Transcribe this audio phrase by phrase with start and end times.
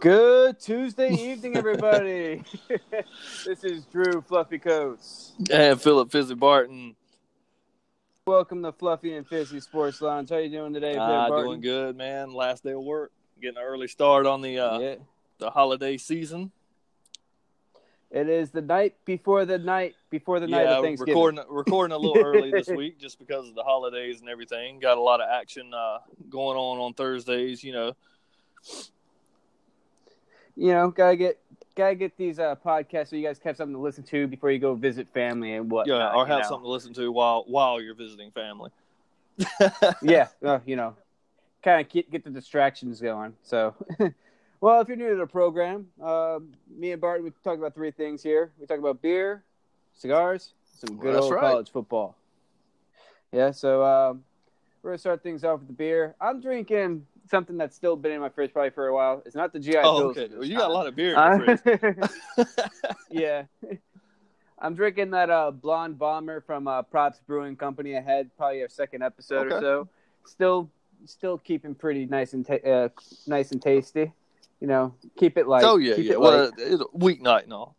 [0.00, 2.42] Good Tuesday evening, everybody.
[3.44, 5.32] this is Drew Fluffy Coats.
[5.50, 6.96] And Philip Fizzy Barton.
[8.26, 10.30] Welcome to Fluffy and Fizzy Sports Lounge.
[10.30, 11.44] How you doing today, Uh, Barton?
[11.46, 12.32] doing good, man.
[12.32, 13.12] Last day of work.
[13.42, 14.94] Getting an early start on the uh, Yeah.
[15.38, 16.50] the holiday season.
[18.10, 21.14] It is the night before the night before the night yeah, of Thanksgiving.
[21.14, 24.80] recording recording a little early this week just because of the holidays and everything.
[24.80, 25.98] Got a lot of action uh,
[26.30, 27.62] going on on Thursdays.
[27.62, 27.92] You know,
[30.56, 31.38] You know, gotta get
[31.76, 34.58] gotta get these uh, podcasts so you guys have something to listen to before you
[34.58, 35.86] go visit family and what.
[35.86, 36.48] yeah, or have know.
[36.48, 38.70] something to listen to while while you're visiting family.
[40.02, 40.94] yeah, uh, you know,
[41.62, 43.34] kind of get, get the distractions going.
[43.42, 43.74] So,
[44.60, 47.90] well, if you're new to the program, uh, me and Barton, we talk about three
[47.90, 48.52] things here.
[48.58, 49.44] We talk about beer,
[49.94, 51.40] cigars, some good That's old right.
[51.40, 52.16] college football.
[53.32, 54.24] Yeah, so um,
[54.82, 56.14] we're gonna start things off with the beer.
[56.20, 59.22] I'm drinking something that's still been in my fridge probably for a while.
[59.26, 60.34] It's not the GI Oh, Pills okay.
[60.34, 62.08] Well, you got a lot of beer in your fridge.
[62.38, 62.44] Uh,
[63.10, 63.42] yeah.
[64.58, 67.94] I'm drinking that uh, blonde bomber from uh, Props Brewing Company.
[67.94, 69.88] ahead, probably our second episode or so.
[70.26, 70.70] Still,
[71.06, 72.88] still keeping pretty nice and ta- uh,
[73.26, 74.12] nice and tasty.
[74.60, 75.64] You know, keep it light.
[75.64, 76.12] oh yeah, keep yeah.
[76.12, 76.52] It Well, light.
[76.58, 77.74] it's a weeknight and all.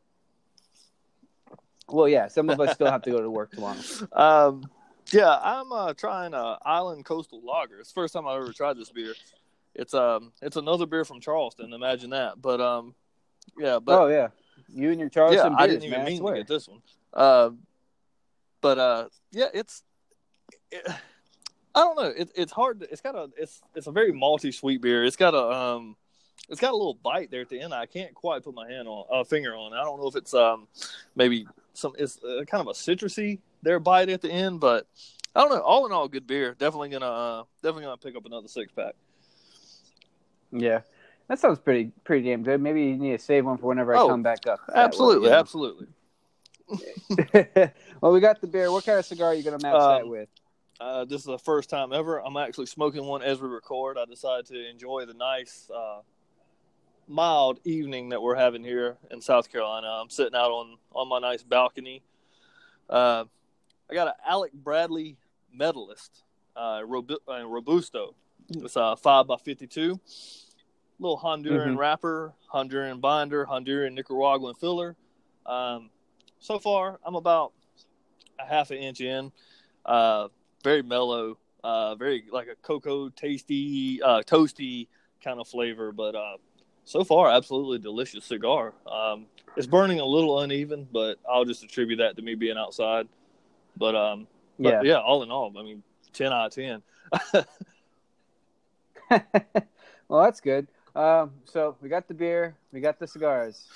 [1.88, 2.28] well, yeah.
[2.28, 3.78] Some of us still have to go to work tomorrow.
[4.14, 4.64] Um,
[5.12, 7.80] yeah, I'm uh, trying uh, Island Coastal Lager.
[7.80, 9.14] It's the first time I've ever tried this beer.
[9.76, 11.74] It's um, it's another beer from Charleston.
[11.74, 12.42] Imagine that.
[12.42, 12.94] But um,
[13.58, 14.30] yeah, but oh yeah,
[14.74, 16.82] you and your Charleston yeah, I didn't even man, mean to get this one.
[17.14, 17.52] Uh,
[18.62, 19.84] but uh, yeah, it's.
[20.72, 20.86] It,
[21.74, 22.10] I don't know.
[22.10, 22.82] It, it's hard.
[22.82, 23.30] To, it's got a.
[23.38, 25.04] It's it's a very malty sweet beer.
[25.04, 25.96] It's got a um.
[26.50, 27.74] It's got a little bite there at the end.
[27.74, 29.74] I can't quite put my hand on a uh, finger on.
[29.74, 30.68] I don't know if it's um
[31.16, 31.94] maybe some.
[31.98, 34.88] It's uh, kind of a citrusy there bite at the end, but
[35.36, 35.62] I don't know.
[35.62, 36.56] All in all, good beer.
[36.58, 38.96] Definitely gonna uh, definitely gonna pick up another six pack.
[40.52, 40.82] Yeah,
[41.28, 42.62] that sounds pretty pretty damn good.
[42.62, 44.60] Maybe you need to save one for whenever I Oh, come back up.
[44.68, 45.88] that way, Absolutely, absolutely.
[48.02, 48.72] well, we got the beer.
[48.72, 50.30] What kind of cigar are you gonna match that Um, with?
[50.80, 53.98] Uh, this is the first time ever I'm actually smoking one as we record.
[53.98, 56.00] I decided to enjoy the nice, uh,
[57.08, 59.88] mild evening that we're having here in South Carolina.
[59.88, 62.02] I'm sitting out on, on my nice balcony.
[62.90, 63.26] Uh,
[63.92, 65.18] I got an Alec Bradley
[65.54, 66.24] medalist,
[66.56, 68.16] uh, uh, Robusto.
[68.50, 70.00] It's a 5 by 52
[71.00, 71.78] Little Honduran Mhm.
[71.78, 74.96] wrapper, Honduran binder, Honduran Nicaraguan filler.
[75.46, 75.90] Um,
[76.40, 77.54] so far, I'm about
[78.40, 79.32] a half an inch in.
[79.86, 80.30] Uh,
[80.64, 84.88] very mellow, uh, very like a cocoa tasty, uh, toasty
[85.24, 85.92] kind of flavor.
[85.92, 86.38] But uh,
[86.86, 88.74] so far, absolutely delicious cigar.
[88.86, 89.26] Um,
[89.58, 93.10] it's burning a little uneven, but I'll just attribute that to me being outside.
[93.78, 94.28] But um,
[94.58, 94.78] Yeah.
[94.78, 95.84] but yeah, all in all, I mean,
[96.14, 96.82] ten out of ten.
[100.08, 100.68] well, that's good.
[100.96, 103.68] Um, so we got the beer, we got the cigars.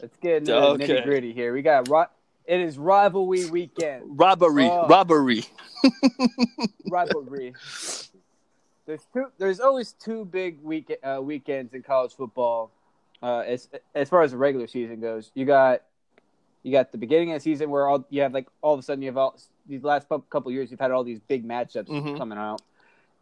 [0.00, 0.86] Let's get into Okay.
[0.88, 1.52] nitty gritty here.
[1.52, 2.06] We got ri-
[2.46, 4.02] it is rivalry weekend.
[4.18, 4.86] Robbery, Oh.
[4.88, 5.44] robbery.
[6.90, 7.54] Rivalry.
[8.86, 9.26] there's two.
[9.38, 12.70] There's always two big week uh, weekends in college football.
[13.22, 15.82] Uh, as as far as the regular season goes, you got
[16.66, 18.82] you got the beginning of the season where all you have like all of a
[18.82, 19.38] sudden you have all
[19.68, 22.18] these last cou- couple years you've had all these big matchups Mhm.
[22.18, 22.60] coming out,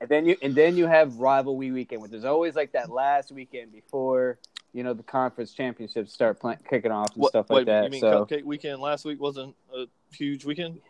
[0.01, 3.33] and then you and then you have rivalry weekend, which is always like that last
[3.33, 4.39] weekend before
[4.73, 7.85] you know the conference championships start playing, kicking off and What, stuff like wait, that.
[7.85, 10.81] you mean so Cupcake Weekend last week wasn't a huge weekend?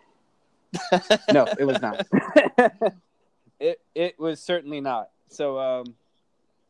[1.32, 2.06] no, it was not.
[3.58, 5.10] it it was certainly not.
[5.28, 5.96] So um,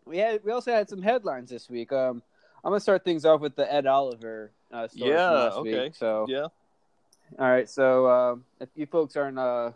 [0.07, 1.93] we had we also had some headlines this week.
[1.93, 2.23] Um,
[2.65, 5.85] I'm gonna start things off with the Ed Oliver uh, story Yeah, from last okay.
[5.85, 5.95] week.
[5.95, 6.49] So Yeah.
[7.39, 9.73] all right, so um, if you folks aren't uh,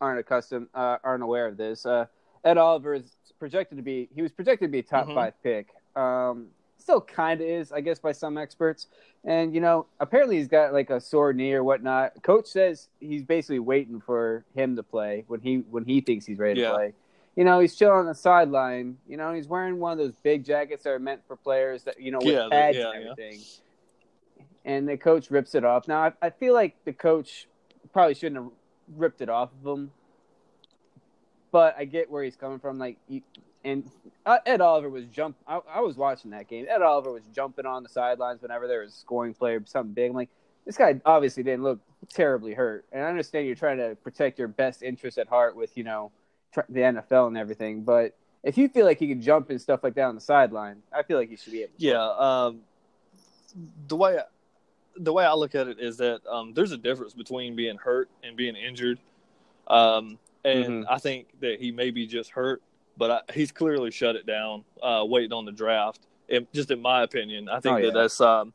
[0.00, 2.06] aren't accustomed uh, aren't aware of this, uh,
[2.44, 5.14] Ed Oliver is projected to be he was projected to be a top Mhm.
[5.14, 5.68] five pick.
[5.94, 6.48] Um,
[6.78, 8.88] still kind of is, I guess, by some experts.
[9.24, 12.22] And you know, apparently he's got like a sore knee or whatnot.
[12.22, 16.38] Coach says he's basically waiting for him to play when he when he thinks he's
[16.38, 16.70] ready Yeah.
[16.70, 16.94] to play.
[17.36, 18.98] You know, he's chilling on the sideline.
[19.08, 22.00] You know, he's wearing one of those big jackets that are meant for players that
[22.00, 23.10] you know with Yeah, pads yeah, and yeah.
[23.10, 23.40] everything.
[24.64, 25.88] And the coach rips it off.
[25.88, 27.48] Now, I, I feel like the coach
[27.92, 28.52] probably shouldn't have
[28.96, 29.90] ripped it off of him,
[31.50, 32.78] but I get where he's coming from.
[32.78, 33.22] Like, you,
[33.64, 33.90] and
[34.26, 35.36] uh, Ed Oliver was jump.
[35.46, 36.66] I, I was watching that game.
[36.68, 39.94] Ed Oliver was jumping on the sidelines whenever there was a scoring play or something
[39.94, 40.10] big.
[40.10, 40.30] I'm like,
[40.66, 42.84] this guy obviously didn't look terribly hurt.
[42.92, 46.12] And I understand you're trying to protect your best interest at heart with you know
[46.68, 49.94] the NFL and everything, but if you feel like he can jump and stuff like
[49.94, 51.72] that on the sideline, I feel like he should be able.
[51.78, 51.84] To.
[51.84, 52.60] Yeah, um,
[53.88, 54.18] the way
[54.96, 58.10] the way I look at it is that um, there's a difference between being hurt
[58.22, 58.98] and being injured.
[59.66, 60.86] Um, and Mhm.
[60.88, 62.62] I think that he may be just hurt,
[62.98, 66.00] but I, he's clearly shut it down, uh, waiting on the draft.
[66.28, 68.52] It, just in my opinion, I think Oh, that that's um,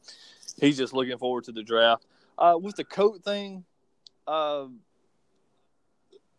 [0.59, 2.05] he's just looking forward to the draft.
[2.37, 3.65] Uh, with the coat thing,
[4.27, 4.79] um,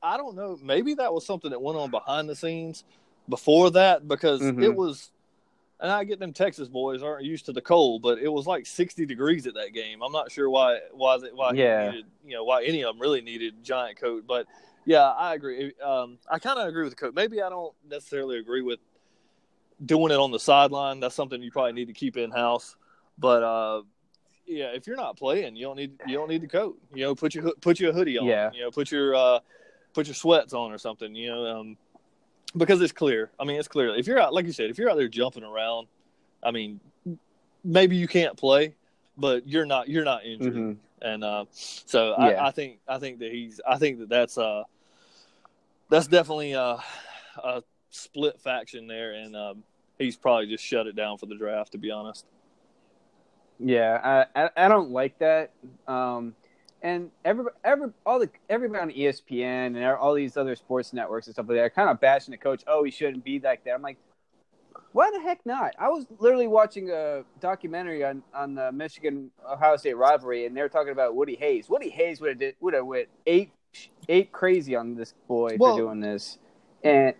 [0.02, 0.58] I don't know.
[0.62, 2.84] Maybe that was something that went on behind the scenes
[3.28, 4.62] before that because Mhm.
[4.62, 5.10] it was.
[5.80, 8.66] And I get them Texas boys aren't used to the cold, but it was like
[8.66, 10.02] 60 degrees at that game.
[10.02, 11.90] I'm not sure why why they- why Yeah.
[11.90, 14.46] needed you know why any of them really needed giant coat, but
[14.84, 15.72] yeah, I agree.
[15.80, 17.14] Um, I kind of agree with the coat.
[17.14, 18.80] Maybe I don't necessarily agree with
[19.84, 20.98] doing it on the sideline.
[20.98, 22.74] That's something you probably need to keep in house.
[23.16, 23.82] But uh,
[24.46, 26.76] yeah, if you're not playing, you don't need you don't need the coat.
[26.92, 28.26] You know, put your put your hoodie on.
[28.26, 28.50] Yeah.
[28.52, 29.40] You know, put your uh,
[29.94, 31.14] put your sweats on or something.
[31.14, 31.76] You know, um,
[32.56, 33.30] because it's clear.
[33.38, 33.94] I mean, it's clear.
[33.94, 35.86] If you're out, like you said, if you're out there jumping around,
[36.42, 36.80] I mean,
[37.64, 38.74] maybe you can't play,
[39.16, 40.54] but you're not you're not injured.
[40.54, 40.76] Mhm.
[41.00, 42.42] And uh, so Yeah.
[42.42, 44.64] I, I think I think that he's I think that that's uh
[45.90, 46.78] that's definitely a,
[47.42, 49.62] a split faction there, and um,
[49.98, 51.72] he's probably just shut it down for the draft.
[51.72, 52.26] To be honest,
[53.58, 55.50] Yeah, I, I I don't like that.
[55.86, 56.34] Um,
[56.82, 61.34] and every every all the everybody on ESPN and all these other sports networks and
[61.34, 62.62] stuff like that are kind of bashing the coach.
[62.66, 63.72] Oh, he shouldn't be like that.
[63.72, 63.98] I'm like,
[64.92, 65.74] why the heck not?
[65.78, 70.62] I was literally watching a documentary on on the Michigan Ohio State rivalry, and they
[70.62, 71.68] were talking about Woody Hayes.
[71.68, 73.50] Woody Hayes would have did would have went eight
[74.08, 76.38] eight crazy on this boy Well- for doing this,
[76.82, 77.14] and.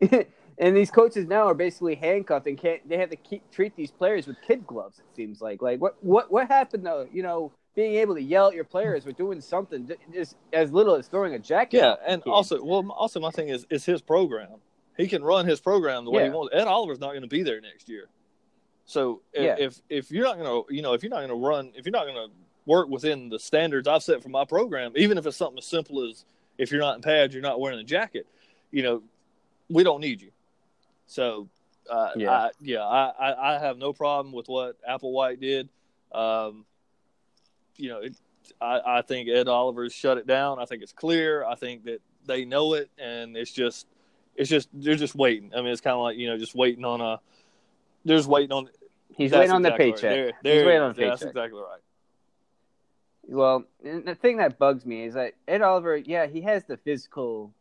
[0.58, 2.86] And these coaches now are basically handcuffed and can't.
[2.88, 4.98] They have to keep treat these players with kid gloves.
[4.98, 5.60] It seems like.
[5.62, 7.08] Like what what what happened though?
[7.12, 10.94] You know, being able to yell at your players for doing something just as little
[10.94, 11.78] as throwing a jacket.
[11.78, 14.48] yeah, and also, well, also my thing is is his program.
[14.96, 16.54] He can run his program the way he wants.
[16.54, 18.08] Ed Oliver's not going to be there next year,
[18.84, 19.56] so if, Yeah.
[19.58, 21.86] if if you're not going to, you know, if you're not going to run, if
[21.86, 22.28] you're not going to
[22.66, 26.06] work within the standards I've set for my program, even if it's something as simple
[26.08, 26.24] as
[26.58, 28.26] if you're not in pads, you're not wearing a jacket,
[28.70, 29.02] you know,
[29.70, 30.30] we don't need you.
[31.06, 31.48] So,
[31.90, 32.30] uh, Yeah.
[32.30, 35.70] I, yeah, I, I, I have no problem with what Applewhite did.
[36.12, 36.64] Um,
[37.76, 38.16] you know, it,
[38.60, 40.58] I, I think Ed Oliver's shut it down.
[40.58, 41.44] I think it's clear.
[41.44, 43.86] I think that they know it, and it's just,
[44.36, 45.52] it's just they're just waiting.
[45.54, 47.20] I mean, it's kind of like you know, just waiting on a.
[48.04, 48.68] They're just waiting on.
[49.14, 49.94] he's waiting on the exactly right.
[49.94, 50.10] paycheck.
[50.10, 51.80] There, He's there it waiting on the Yeah, That's exactly right.
[53.24, 56.76] Well, and the thing that bugs me is that Ed Oliver, yeah, he has the
[56.76, 57.52] physical,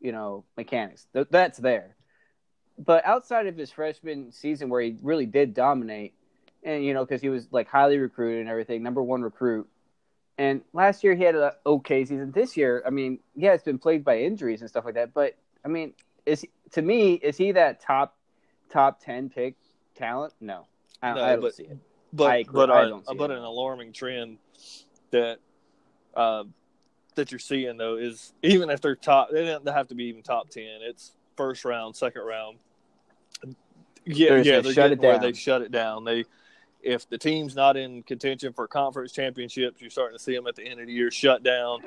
[0.00, 1.06] you know, mechanics.
[1.12, 1.96] Th- that's there.
[2.78, 6.14] But outside of his freshman season where he really did dominate,
[6.62, 9.68] and you know, because he was like highly recruited and everything, number one recruit.
[10.38, 12.32] And last year he had an okay season.
[12.32, 15.12] This year, I mean, yeah, it's been plagued by injuries and stuff like that.
[15.12, 15.92] But I mean,
[16.24, 18.16] is to me, is he that top
[18.70, 19.56] top ten pick
[19.94, 20.32] talent?
[20.40, 20.66] No,
[21.02, 21.78] I, No, I don't but- see it.
[22.12, 22.68] but but
[23.06, 23.36] see but it.
[23.36, 24.38] an alarming trend
[25.10, 25.38] that
[26.14, 26.44] uh,
[27.16, 30.22] that you're seeing though is even if they're top, they don't have to be even
[30.22, 30.78] top ten.
[30.80, 32.58] It's first round, second round.
[34.06, 35.22] Yeah, yeah, they're shut it where down.
[35.22, 36.04] they shut it down.
[36.04, 36.24] They
[36.82, 40.56] if the team's not in contention for conference championships, you're starting to see them at
[40.56, 41.80] the end of the year shut down.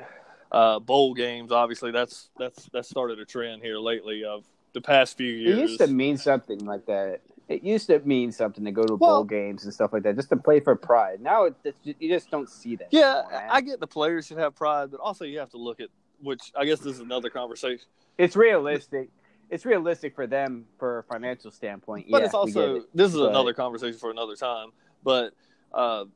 [0.52, 5.16] Uh, bowl games, obviously, that's that's that started a trend here lately of the past
[5.16, 5.58] few years.
[5.58, 7.20] It used to mean something like that.
[7.48, 10.16] It used to mean something to go to Well- bowl games and stuff like that,
[10.16, 11.20] just to play for pride.
[11.20, 12.88] Now it, it's you just don't see that.
[12.90, 13.48] Yeah, anymore.
[13.50, 15.88] I get the players should have pride, but also you have to look at
[16.22, 17.84] which I guess this is another conversation.
[18.16, 19.08] it's realistic.
[19.50, 22.06] It's realistic for them for a financial standpoint.
[22.10, 22.82] But yeah, it's also it.
[22.94, 24.70] this is but- another conversation for another time.
[25.04, 25.34] But
[25.72, 26.06] uh,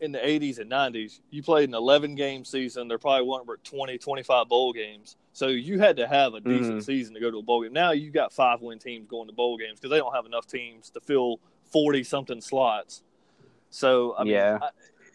[0.00, 2.86] in the 80s and 90s, you played an 11 game season.
[2.88, 5.16] There probably weren't but 20, 25 bowl games.
[5.32, 6.84] So you had to have a decent Mhm.
[6.84, 7.72] season to go to a bowl game.
[7.72, 10.46] Now you've got five win teams going to bowl games because they don't have enough
[10.46, 11.40] teams to fill
[11.72, 13.02] 40 something slots.
[13.70, 14.58] So I mean, Yeah.
[14.62, 14.68] I,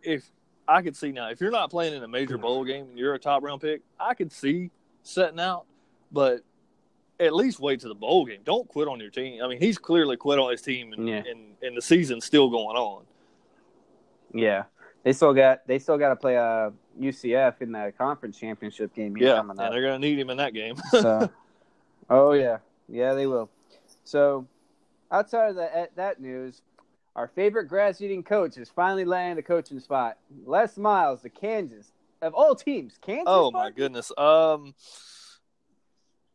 [0.03, 0.29] if
[0.67, 3.13] I could see now, if you're not playing in a major bowl game and you're
[3.13, 4.69] a top round pick, I could see
[5.03, 5.65] setting out,
[6.11, 6.41] but
[7.19, 8.39] at least wait to the bowl game.
[8.43, 9.43] Don't quit on your team.
[9.43, 11.23] I mean, he's clearly quit on his team, and, Yeah.
[11.29, 13.05] and, and the season's still going on.
[14.33, 14.63] Yeah,
[15.03, 19.15] they still got they still got to play uh, UCF in the conference championship game
[19.15, 19.71] here Yeah, coming and up.
[19.71, 20.75] they're going to need him in that game.
[20.91, 21.29] so,
[22.09, 22.57] oh yeah,
[22.87, 23.49] yeah they will.
[24.03, 24.47] So,
[25.11, 26.61] outside of that that news,
[27.15, 30.17] our favorite grass-eating coach has finally landed a coaching spot.
[30.45, 33.25] Les Miles, the Kansas of all teams, Kansas.
[33.27, 34.11] oh my goodness.
[34.17, 34.73] Um,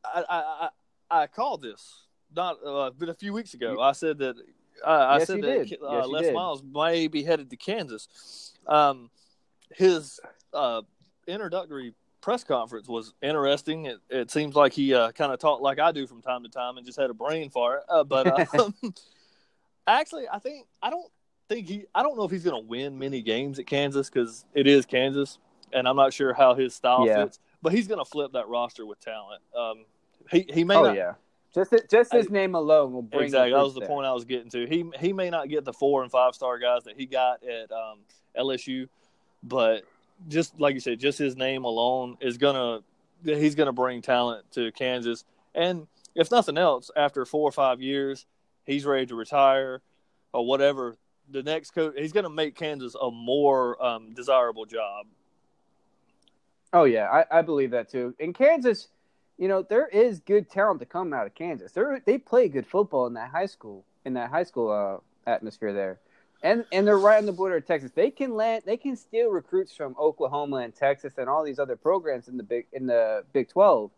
[0.05, 0.69] I I
[1.11, 3.81] I, I called this not uh, but a few weeks ago.
[3.81, 4.37] I said that.
[4.85, 5.79] Uh, I said that did.
[5.83, 6.35] uh, Yes, Les did.
[6.35, 8.53] Miles may be headed to Kansas.
[8.67, 9.11] Um,
[9.75, 10.21] his
[10.53, 10.83] uh,
[11.27, 13.87] introductory press conference was interesting.
[13.87, 16.49] It, it seems like he uh, kind of talked like I do from time to
[16.49, 17.83] time and just had a brain fart.
[17.89, 18.27] Uh, but
[18.59, 18.75] um,
[19.87, 21.11] actually, I think I don't
[21.49, 21.85] think he.
[21.95, 24.87] I don't know if he's going to win many games at Kansas because it is
[24.87, 25.39] Kansas,
[25.73, 27.25] and I'm not sure how his style Yeah.
[27.25, 27.39] fits.
[27.63, 29.43] but he's going to flip that roster with talent.
[29.57, 29.85] Um,
[30.31, 31.15] he he may Oh not yeah,
[31.57, 33.53] just just his name alone will bring exactly.
[33.53, 34.67] That was the point I was getting to.
[34.67, 37.73] He he may not get the four and five star guys that he got at
[37.73, 38.01] um,
[38.39, 38.89] LSU,
[39.43, 39.85] but
[40.29, 42.81] just like you said, just his name alone is gonna
[43.25, 45.25] he's gonna bring talent to Kansas.
[45.55, 48.27] And if nothing else, after four or five years,
[48.67, 49.81] he's ready to retire
[50.33, 50.97] or whatever.
[51.31, 55.07] The next coach, he's gonna make Kansas a more um, desirable job.
[56.75, 58.15] Oh yeah, I, I believe that too.
[58.19, 58.89] In Kansas,
[59.39, 61.73] you know, there is good talent to come out of Kansas.
[61.73, 65.73] They they play good football in that high school in that high school uh, atmosphere
[65.73, 65.99] there,
[66.43, 67.91] and and they're right on the border of Texas.
[67.95, 71.77] They can land, they can steal recruits from Oklahoma and Texas and all these other
[71.77, 73.91] programs in the big in the Big Twelve.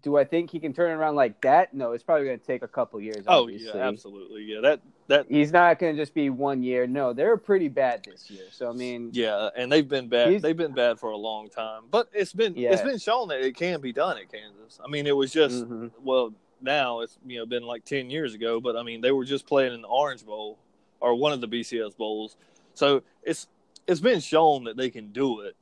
[0.00, 1.74] Do I think he can turn it around like that?
[1.74, 3.24] No, it's probably going to take a couple years.
[3.26, 3.78] Oh obviously.
[3.78, 4.42] yeah, absolutely.
[4.44, 6.86] Yeah, that that He's not going to just be one year.
[6.86, 8.44] No, they're pretty bad this year.
[8.50, 10.40] So I mean, Yeah, and they've been bad.
[10.40, 12.72] They've been bad for a long time, but it's been Yeah.
[12.72, 14.80] it's been shown that it can be done at Kansas.
[14.82, 15.90] I mean, it was just mhm.
[16.02, 16.32] well
[16.62, 19.46] now it's you know been like ten years ago, but I mean they were just
[19.46, 20.58] playing in the Orange Bowl
[21.00, 22.36] or one of the BCS bowls,
[22.74, 23.46] so it's
[23.86, 25.54] it's been shown that they can do it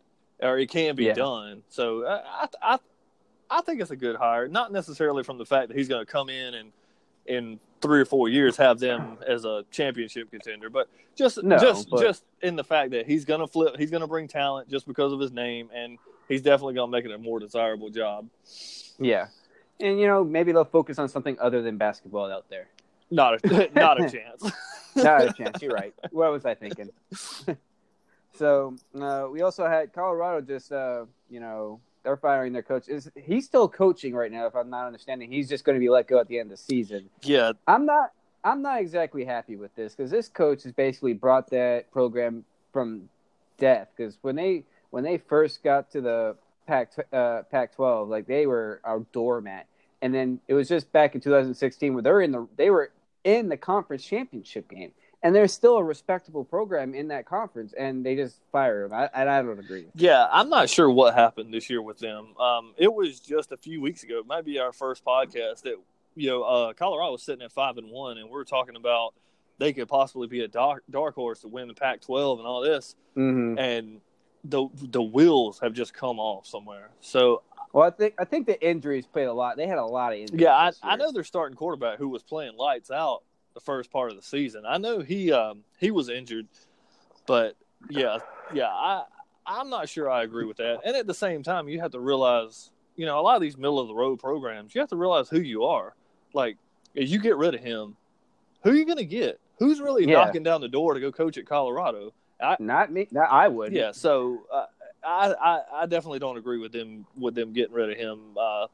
[0.42, 1.14] or it can be Yeah.
[1.14, 1.62] done.
[1.68, 2.78] So I, I
[3.50, 6.10] I think it's a good hire, not necessarily from the fact that he's going to
[6.10, 6.72] come in and
[7.26, 11.90] in three or four years have them as a championship contender, but just No, just
[11.90, 14.68] but- just in the fact that he's going to flip, he's going to bring talent
[14.68, 17.90] just because of his name, and he's definitely going to make it a more desirable
[17.90, 18.28] job.
[18.98, 19.26] yeah,
[19.80, 22.68] and you know maybe they'll focus on something other than basketball out there.
[23.10, 24.52] Not a not a chance.
[24.94, 25.56] Not a chance.
[25.62, 25.94] You're right.
[26.10, 26.90] What was I thinking?
[28.34, 30.40] so uh, we also had Colorado.
[30.40, 32.88] Just uh, you know, they're firing their coach.
[32.88, 34.46] Is he's still coaching right now?
[34.46, 36.58] If I'm not understanding, he's just going to be let go at the end of
[36.58, 37.10] the season.
[37.22, 38.12] yeah, I'm not.
[38.42, 43.10] I'm not exactly happy with this because this coach has basically brought that program from
[43.58, 43.88] death.
[43.94, 48.80] Because when they when they first got to the Pac uh, Pac-12, like they were
[48.84, 49.66] our doormat,
[50.00, 52.90] and then it was just back in 2016 where they're in the they were
[53.24, 58.04] in the conference championship game, and they're still a respectable program in that conference, and
[58.04, 58.98] they just fire them.
[58.98, 59.86] I, and I don't agree.
[59.94, 60.26] yeah.
[60.30, 62.36] I'm not sure what happened this year with them.
[62.38, 64.18] Um, it was just a few weeks ago.
[64.18, 65.74] It might be our first podcast that
[66.16, 69.14] you know uh, Colorado was sitting at five and one, and we are talking about
[69.58, 72.96] they could possibly be a dark dark horse to win the Pac-12 and all this.
[73.16, 73.58] Mm-hmm.
[73.58, 74.00] and
[74.44, 76.90] the the wheels have just come off somewhere.
[77.00, 79.56] So Well, I think I think the injuries played a lot.
[79.56, 80.40] They had a lot of injuries.
[80.40, 83.22] yeah, I, I know their starting quarterback who was playing lights out
[83.60, 84.64] the first part of the season.
[84.66, 86.48] I know he um, he was injured,
[87.26, 87.56] but
[87.88, 88.18] yeah,
[88.52, 89.04] yeah, I
[89.46, 90.80] I'm not sure I agree with that.
[90.84, 93.56] And at the same time, you have to realize, you know, a lot of these
[93.56, 95.94] middle of the road programs, you have to realize who you are.
[96.32, 96.56] Like,
[96.94, 97.96] if you get rid of him,
[98.62, 99.40] who are you going to get?
[99.58, 100.24] Who's really Yeah.
[100.24, 102.12] knocking down the door to go coach at Colorado?
[102.58, 103.08] Not me.
[103.10, 103.72] Not, I would.
[103.72, 104.66] Yeah, so uh,
[105.04, 108.66] I, I I definitely don't agree with them with them getting rid of him uh,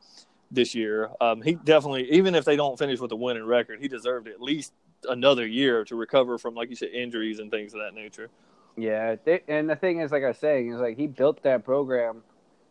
[0.50, 1.10] this year.
[1.20, 4.40] Um, he definitely, even if they don't finish with a winning record, he deserved at
[4.40, 4.72] least
[5.08, 8.30] another year to recover from, like you said, injuries and things of that nature.
[8.76, 11.64] Yeah, they, and the thing is, like I was saying, is like he built that
[11.64, 12.22] program.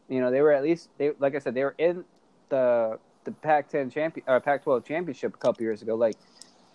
[0.07, 2.05] You know, they were at least, they, like I said, they were in
[2.49, 5.95] the the Pac-10 champion, or Pac-12 championship a couple years ago.
[5.95, 6.15] Like,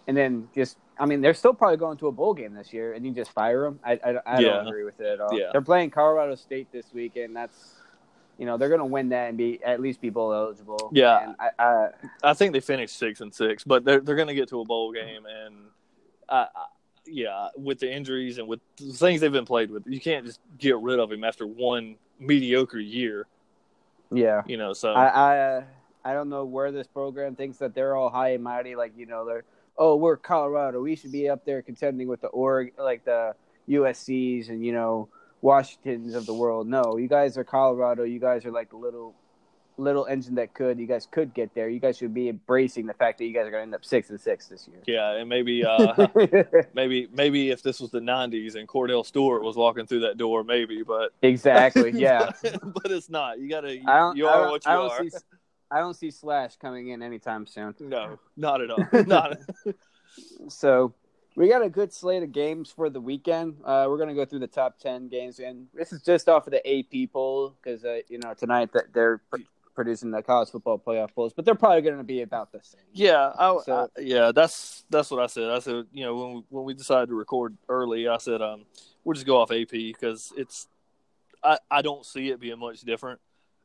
[0.09, 2.93] and then just, I mean, they're still probably going to a bowl game this year,
[2.95, 3.79] and you just fire them.
[3.85, 4.49] I, I, I Yeah.
[4.49, 5.39] don't agree with it at all.
[5.39, 5.51] Yeah.
[5.53, 7.37] They're playing Colorado State this weekend.
[7.37, 7.77] That's,
[8.41, 10.91] you know, they're going to win that and be at least be bowl eligible.
[10.95, 11.25] Yeah.
[11.25, 11.89] And I, I,
[12.31, 14.65] I think they finished six and six, but they're they're going to get to a
[14.65, 15.57] bowl game, and
[16.27, 16.65] I, I,
[17.07, 20.41] yeah, with the injuries and with the things they've been played with, you can't just
[20.57, 23.27] get rid of him after one mediocre year.
[24.11, 24.41] yeah.
[24.47, 25.65] You know, so I, I
[26.03, 29.05] I don't know where this program thinks that they're all high and mighty, like you
[29.05, 29.45] know they're
[29.77, 33.35] oh we're Colorado, we should be up there contending with the org like the
[33.69, 35.11] USC's and you know
[35.43, 36.67] Washingtons of the world.
[36.67, 38.05] No, you guys are Colorado.
[38.05, 39.15] You guys are like the little
[39.81, 40.79] little engine that could.
[40.79, 41.69] You guys could get there.
[41.69, 43.85] You guys should be embracing the fact that you guys are going to end up
[43.85, 44.83] six and six this year.
[44.87, 46.07] yeah, and maybe uh,
[46.75, 50.45] maybe maybe if this was the '90s and Kordell Stewart was walking through that door,
[50.45, 51.93] maybe, but exactly.
[51.93, 52.31] Yeah.
[52.43, 53.41] but it's not.
[53.41, 53.75] You gotta.
[53.77, 55.09] You, I you are don't, what you I are.
[55.09, 55.19] see.
[55.71, 57.75] I don't see Slash coming in anytime soon.
[57.81, 58.85] No, not at all.
[59.07, 59.39] not.
[60.49, 60.95] So
[61.37, 63.57] we got a good slate of games for the weekend.
[63.65, 66.53] Uh, we're gonna go through the top ten games, and this is just off of
[66.53, 69.39] the AP poll because uh, you know tonight that they're pr-
[69.75, 72.81] producing the college football playoff polls, but they're probably gonna be about the same.
[72.93, 75.51] Yeah, I, So- I- yeah, that's that's what I said.
[75.51, 78.65] I said, you know, when we, when we decided to record early, I said, um,
[79.05, 80.69] we'll just go off AP because it's,
[81.43, 83.21] I, I don't see it being much different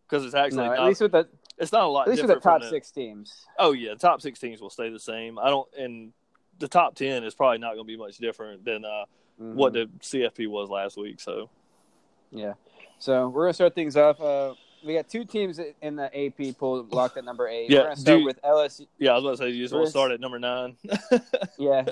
[0.07, 2.21] because it's actually No, at not, least with the it's not a lot at least
[2.21, 3.33] with the top six teams.
[3.57, 5.39] Oh yeah, the top six teams will stay the same.
[5.39, 6.13] I don't, and
[6.59, 9.05] the top ten is probably not going to be much different than uh,
[9.41, 9.55] Mhm.
[9.55, 11.19] what the CFP was last week.
[11.19, 11.49] So
[12.31, 12.53] Yeah.
[12.99, 14.19] So we're gonna start things off.
[14.21, 14.53] Uh,
[14.85, 17.69] we got two teams in the AP pool locked at number eight.
[17.69, 18.87] Yeah, We're gonna start do- with LSU.
[18.97, 20.77] Yeah, I was about to say you just want to start at number nine.
[21.57, 21.83] Yeah,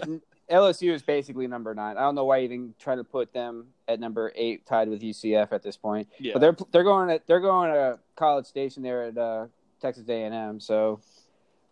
[0.49, 1.97] LSU is basically number nine.
[1.97, 5.01] I don't know why you didn't try to put them at number eight, tied with
[5.01, 6.07] UCF at this point.
[6.19, 9.47] yeah, But they're they're going at they're going to College Station there at uh,
[9.81, 10.59] Texas A and M.
[10.59, 10.99] So,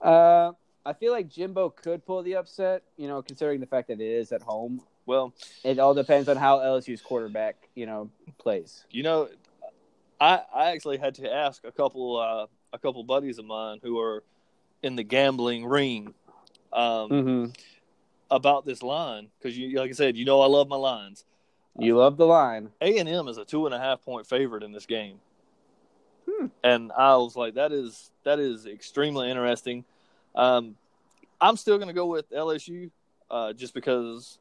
[0.02, 0.52] uh,
[0.86, 2.84] I feel like Jimbo could pull the upset.
[2.98, 4.82] You know, considering the fact that it is at home.
[5.06, 5.34] well,
[5.64, 8.86] It all depends on how LSU's quarterback, you know, plays.
[8.92, 9.30] you know,
[10.20, 14.00] I I actually had to ask a couple uh, a couple buddies of mine who
[14.00, 14.24] are
[14.84, 16.14] in the gambling ring
[16.74, 17.46] um, Mm-hmm.
[18.32, 21.26] about this line because you like I said, you know I love my lines.
[21.78, 22.70] You love the line.
[22.82, 25.20] A and M is a two and a half point favorite in this game,
[26.30, 26.48] Hmm.
[26.64, 29.86] and I was like, that is that is extremely interesting.
[30.36, 30.76] Um,
[31.40, 32.90] I'm still going to go with LSU
[33.30, 34.38] uh, just because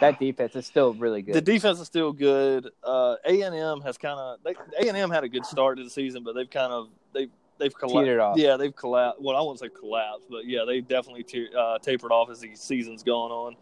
[0.00, 1.34] That defense is still really good.
[1.34, 2.68] the defense is still good.
[2.82, 5.84] Uh, A and M has kind of A and M had a good start to
[5.84, 8.20] the season, but they've kind of they've they've collapsed.
[8.20, 8.36] Off.
[8.38, 9.20] Yeah, they've collapsed.
[9.20, 12.54] Well, I won't say collapsed, but yeah, they definitely te- uh, tapered off as the
[12.54, 13.56] season's gone on.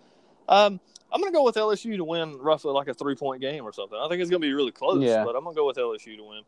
[0.48, 0.80] Um,
[1.12, 3.72] I'm going to go with LSU to win roughly like a three point game or
[3.72, 3.98] something.
[3.98, 5.24] I think it's going to be really close, Yeah.
[5.24, 6.42] but I'm going to go with LSU to win.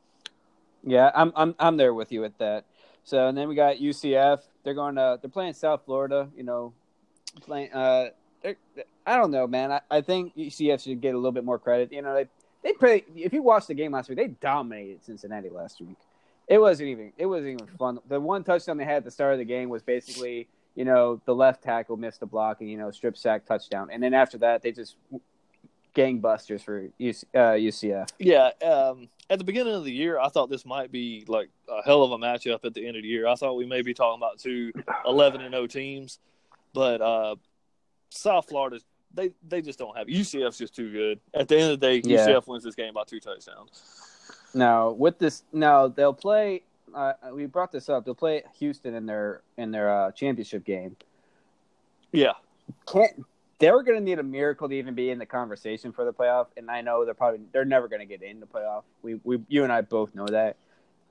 [0.84, 2.64] Yeah, I'm I'm I'm there with you at that.
[3.08, 4.42] So and then we got UCF.
[4.64, 6.28] They're going to they're playing South Florida.
[6.36, 6.74] You know,
[7.40, 7.72] playing.
[7.72, 8.10] Uh,
[9.06, 9.72] I don't know, man.
[9.72, 11.90] I, I think UCF should get a little bit more credit.
[11.90, 12.28] You know, they
[12.62, 13.04] they play.
[13.16, 15.96] If you watched the game last week, they dominated Cincinnati last week.
[16.48, 17.98] It wasn't even it wasn't even fun.
[18.08, 21.18] The one touchdown they had at the start of the game was basically you know
[21.24, 24.36] the left tackle missed the block and you know strip sack touchdown, and then after
[24.36, 24.96] that they just
[25.94, 28.08] gangbusters for UC, uh, UCF.
[28.18, 31.82] Yeah, um, at the beginning of the year, I thought this might be like a
[31.82, 33.26] hell of a matchup at the end of the year.
[33.26, 34.72] I thought we may be talking about two
[35.06, 36.18] 11 and 0 teams,
[36.72, 37.36] but uh,
[38.10, 38.80] South Florida,
[39.14, 41.20] they they just don't have UCF's just too good.
[41.34, 42.26] At the end of the day, Yeah.
[42.26, 43.82] UCF wins this game by two touchdowns.
[44.54, 46.62] Now with this, now they'll play.
[46.94, 48.06] Uh, we brought this up.
[48.06, 50.96] They'll play Houston in their in their uh, championship game.
[52.12, 52.32] Yeah,
[52.90, 53.26] Can't
[53.58, 56.46] they're going to need a miracle to even be in the conversation for the playoff?
[56.56, 58.82] And I know they're probably they're never going to get in the playoff.
[59.02, 60.56] We we you and I both know that.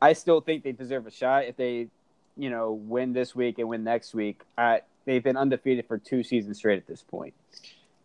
[0.01, 1.87] I still think they deserve a shot if they,
[2.35, 4.41] you know, win this week and win next week.
[4.57, 7.33] I, they've been undefeated for two seasons straight at this point.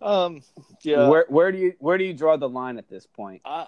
[0.00, 0.40] um,
[0.82, 1.08] yeah.
[1.08, 3.42] Where where do you where do you draw the line at this point?
[3.44, 3.66] I,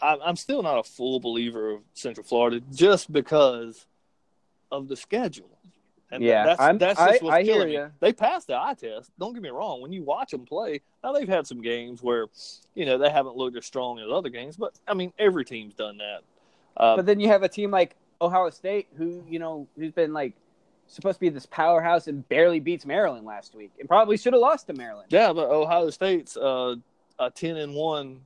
[0.00, 3.86] I'm still not a full believer of Central Florida just because
[4.70, 5.58] of the schedule.
[6.12, 7.86] And Yeah, that's I'm- that's I- just what's I killing me.
[8.00, 9.10] They passed the eye test.
[9.18, 9.80] Don't get me wrong.
[9.80, 12.26] When you watch them play, now they've had some games where,
[12.74, 14.56] you know, they haven't looked as strong as other games.
[14.58, 16.20] But I mean, every team's done that.
[16.76, 20.12] Uh, But then you have a team like Ohio State, who you know who's been
[20.12, 20.34] like
[20.86, 24.42] supposed to be this powerhouse and barely beats Maryland last week, and probably should have
[24.42, 25.06] lost to Maryland.
[25.10, 26.74] yeah, but Ohio State's uh,
[27.18, 28.20] a ten and one,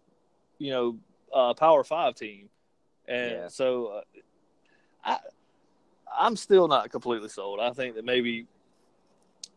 [0.59, 0.99] you know,
[1.33, 2.49] uh, Power Five team,
[3.07, 3.49] and Yeah.
[3.49, 4.01] so uh,
[5.05, 5.19] I
[6.19, 7.61] I'm still not completely sold.
[7.61, 8.47] I think that maybe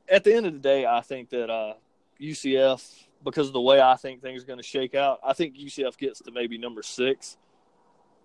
[0.09, 1.73] at the end of the day, I think that uh,
[2.19, 5.57] UCF, because of the way I think things are going to shake out, I think
[5.57, 7.37] UCF gets to maybe number six.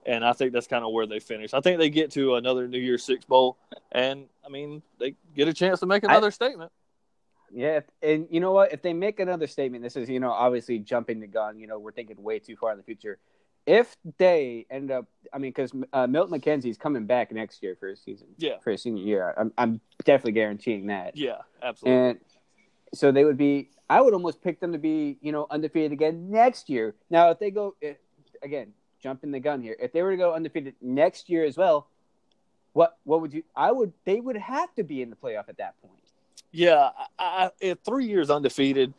[0.07, 1.55] And I think that's kind of where they finish.
[1.55, 3.57] I think they get to another New Year's Six bowl,
[3.91, 6.71] and I mean they get a chance to make another statement.
[7.51, 8.71] Yeah, and you know what?
[8.75, 11.59] If they make another statement, this is you know obviously jumping the gun.
[11.59, 13.17] You know we're thinking way too far in the future.
[13.67, 17.89] If they end up, I mean, because uh, Milton McKenzie's coming back next year for
[17.89, 18.59] his season, Yeah.
[18.63, 19.35] for his senior year.
[19.39, 21.17] I'm, I'm definitely guaranteeing that.
[21.17, 21.99] Yeah, absolutely.
[22.11, 22.19] And
[22.95, 23.71] so they would be.
[23.89, 26.95] I would almost pick them to be, you know, undefeated again next year.
[27.11, 27.97] Now, if they go if,
[28.43, 28.73] again,
[29.03, 31.89] jumping the gun here, if they were to go undefeated next year as well,
[32.73, 33.45] what what would you?
[33.57, 33.93] I would.
[34.05, 35.95] They would have to be in the playoff at that point.
[36.53, 38.95] Yeah, I, I, at three years undefeated,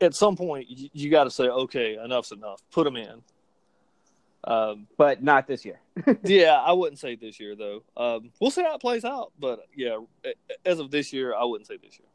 [0.00, 2.62] at some point you, you got to say, okay, enough's enough.
[2.72, 3.22] Put them in.
[4.44, 5.80] Um, But not this year.
[6.24, 7.82] yeah, I wouldn't say this year though.
[7.96, 9.98] Um, we'll see how it plays out, but yeah,
[10.64, 12.08] as of this year, I wouldn't say this year.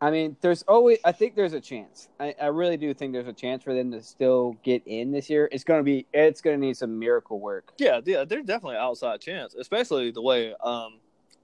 [0.00, 0.98] I mean, there's always.
[1.04, 2.08] I think there's a chance.
[2.20, 5.30] I, I really do think there's a chance for them to still get in this
[5.30, 5.48] year.
[5.50, 6.04] It's gonna be.
[6.12, 7.72] It's gonna need some miracle work.
[7.78, 10.98] Yeah, yeah, there's definitely an outside chance, especially the way um,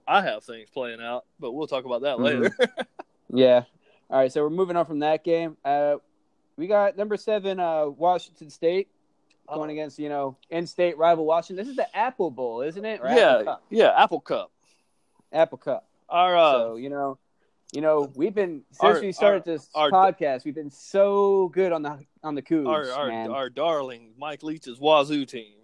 [0.06, 1.24] I have things playing out.
[1.38, 2.22] But we'll talk about that Mhm.
[2.24, 2.56] later.
[3.32, 3.62] Yeah.
[4.10, 4.30] All right.
[4.32, 5.56] So we're moving on from that game.
[5.64, 5.96] Uh,
[6.56, 8.88] we got number seven, uh, Washington State,
[9.54, 11.64] going against you know in-state rival Washington.
[11.64, 13.00] This is the Apple Bowl, isn't it?
[13.00, 13.62] Or Apple yeah, Cup?
[13.70, 14.50] yeah, Apple Cup.
[15.32, 15.86] Apple Cup.
[16.08, 17.18] Our uh, so you know,
[17.72, 21.48] you know, we've been since Our- we started our- this our- podcast, we've been so
[21.48, 23.30] good on the on the Cougs, our our, man.
[23.30, 25.54] our darling Mike Leach's Wazoo team.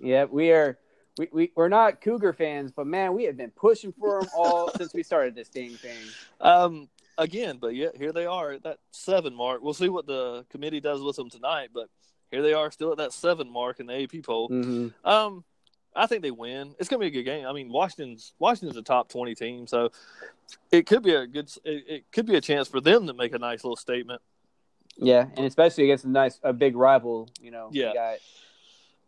[0.00, 0.78] Yeah, we are.
[1.18, 4.70] We, we, we're not Cougar fans, but man, we have been pushing for them all
[4.78, 5.98] since we started this dang thing.
[6.40, 9.62] Um, again, but yet here they are at that seven mark.
[9.62, 11.68] We'll see what the committee does with them tonight.
[11.74, 11.90] But
[12.32, 14.48] here they are still at that seven mark in the AP poll.
[14.48, 15.44] hmm Um,
[15.94, 16.74] I think they win.
[16.78, 17.46] It's going to be a good game.
[17.46, 19.90] I mean, Washington's Washington's a top twenty team, so
[20.72, 21.50] it could be a good.
[21.64, 24.22] It, it could be a chance for them to make a nice little statement.
[24.96, 27.28] Yeah, and especially against a nice, a big rival.
[27.40, 27.92] You know, Yeah.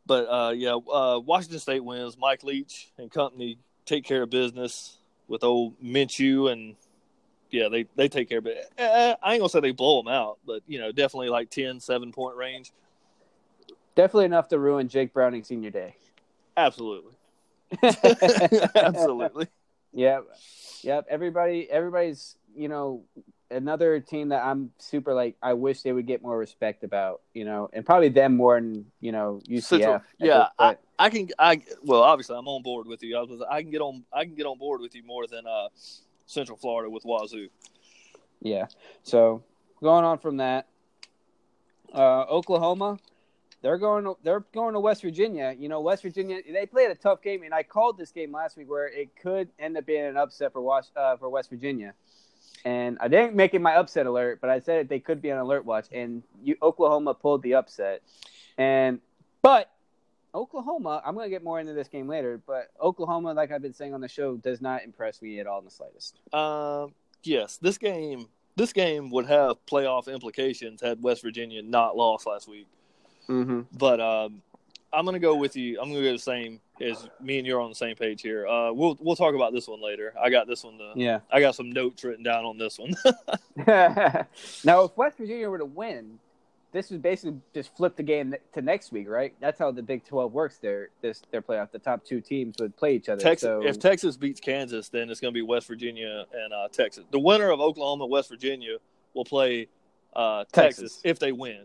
[0.07, 2.19] But uh, yeah, uh, Washington State wins.
[2.19, 6.77] Mike Leach and company take care of business with old Minshew, and
[7.51, 8.71] yeah, they they take care of it.
[8.79, 12.13] I ain't gonna say they blow them out, but you know, definitely like 10, 7
[12.13, 12.73] point range.
[13.95, 15.97] Definitely enough to ruin Jake Browning senior day.
[16.57, 17.15] Absolutely,
[18.75, 19.49] absolutely.
[19.93, 20.25] Yep,
[20.83, 21.07] yep.
[21.09, 23.05] Everybody, everybody's you know
[23.51, 25.37] another team that I'm super like.
[25.43, 27.23] I wish they would get more respect about.
[27.33, 29.63] You know, and probably them more than you know UCF.
[29.63, 30.01] Central.
[30.19, 30.77] Yeah, I.
[30.99, 31.29] I can.
[31.39, 33.17] I well, obviously, I'm on board with you.
[33.17, 33.43] I was.
[33.51, 34.05] I can get on.
[34.13, 35.69] I can get on board with you more than uh,
[36.27, 37.49] Central Florida with Wazoo.
[38.41, 38.67] yeah.
[39.03, 39.43] So
[39.83, 40.67] going on from that,
[41.93, 42.99] uh, Oklahoma.
[43.65, 44.05] They're going.
[44.05, 45.57] To, they're going to West Virginia.
[45.59, 46.41] You know, West Virginia.
[46.53, 49.49] They played a tough game, and I called this game last week where it could
[49.59, 51.95] end up being an upset for Was, uh, for West Virginia.
[52.67, 55.39] And I didn't make it my upset alert, but I said they could be on
[55.39, 55.87] alert watch.
[55.93, 58.03] And you, Oklahoma pulled the upset.
[58.59, 59.01] And
[59.41, 59.71] but
[60.35, 62.39] Oklahoma, I'm going to get more into this game later.
[62.47, 65.61] But Oklahoma, like I've been saying on the show, does not impress me at all
[65.61, 66.21] in the slightest.
[66.35, 68.29] Um, yes, this game.
[68.57, 72.69] This game would have playoff implications had West Virginia not lost last week.
[73.29, 73.63] Mm-hmm.
[73.77, 74.43] But um,
[74.93, 75.81] I'm gonna go with you.
[75.81, 78.47] I'm gonna go the same as me and you're on the same page here.
[78.47, 80.15] Uh, we'll we'll talk about this one later.
[80.21, 80.79] I got this one.
[80.79, 81.21] To, Yeah.
[81.31, 82.95] I got some notes written down on this one.
[84.65, 86.19] now, if West Virginia were to win,
[86.73, 89.35] this would basically just flip the game to next week, right?
[89.41, 90.59] That's how the Big Twelve works.
[90.59, 91.71] Their this their playoff.
[91.71, 93.23] The top two teams would play each other.
[93.23, 96.69] Texas, so if Texas beats Kansas, then it's going to be West Virginia and uh,
[96.73, 97.05] Texas.
[97.11, 98.77] The winner of Oklahoma West Virginia
[99.15, 99.69] will play
[100.15, 100.95] uh, Texas.
[100.95, 101.01] Texas.
[101.05, 101.63] if they win.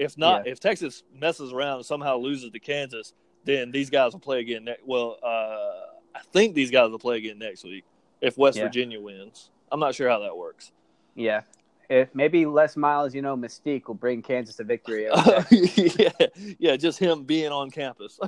[0.00, 0.52] If not, Yeah.
[0.52, 3.12] if Texas messes around and somehow loses to Kansas,
[3.44, 4.64] then these guys will play again.
[4.64, 7.84] Ne- well, uh, I think these guys will play again next week
[8.20, 8.64] if West Yeah.
[8.64, 9.50] Virginia wins.
[9.70, 10.72] I'm not sure how that works.
[11.14, 11.42] yeah,
[11.90, 15.04] if maybe Les Miles, you know, Mystique will bring Kansas a victory.
[15.50, 16.10] yeah,
[16.58, 18.18] yeah, just him being on campus.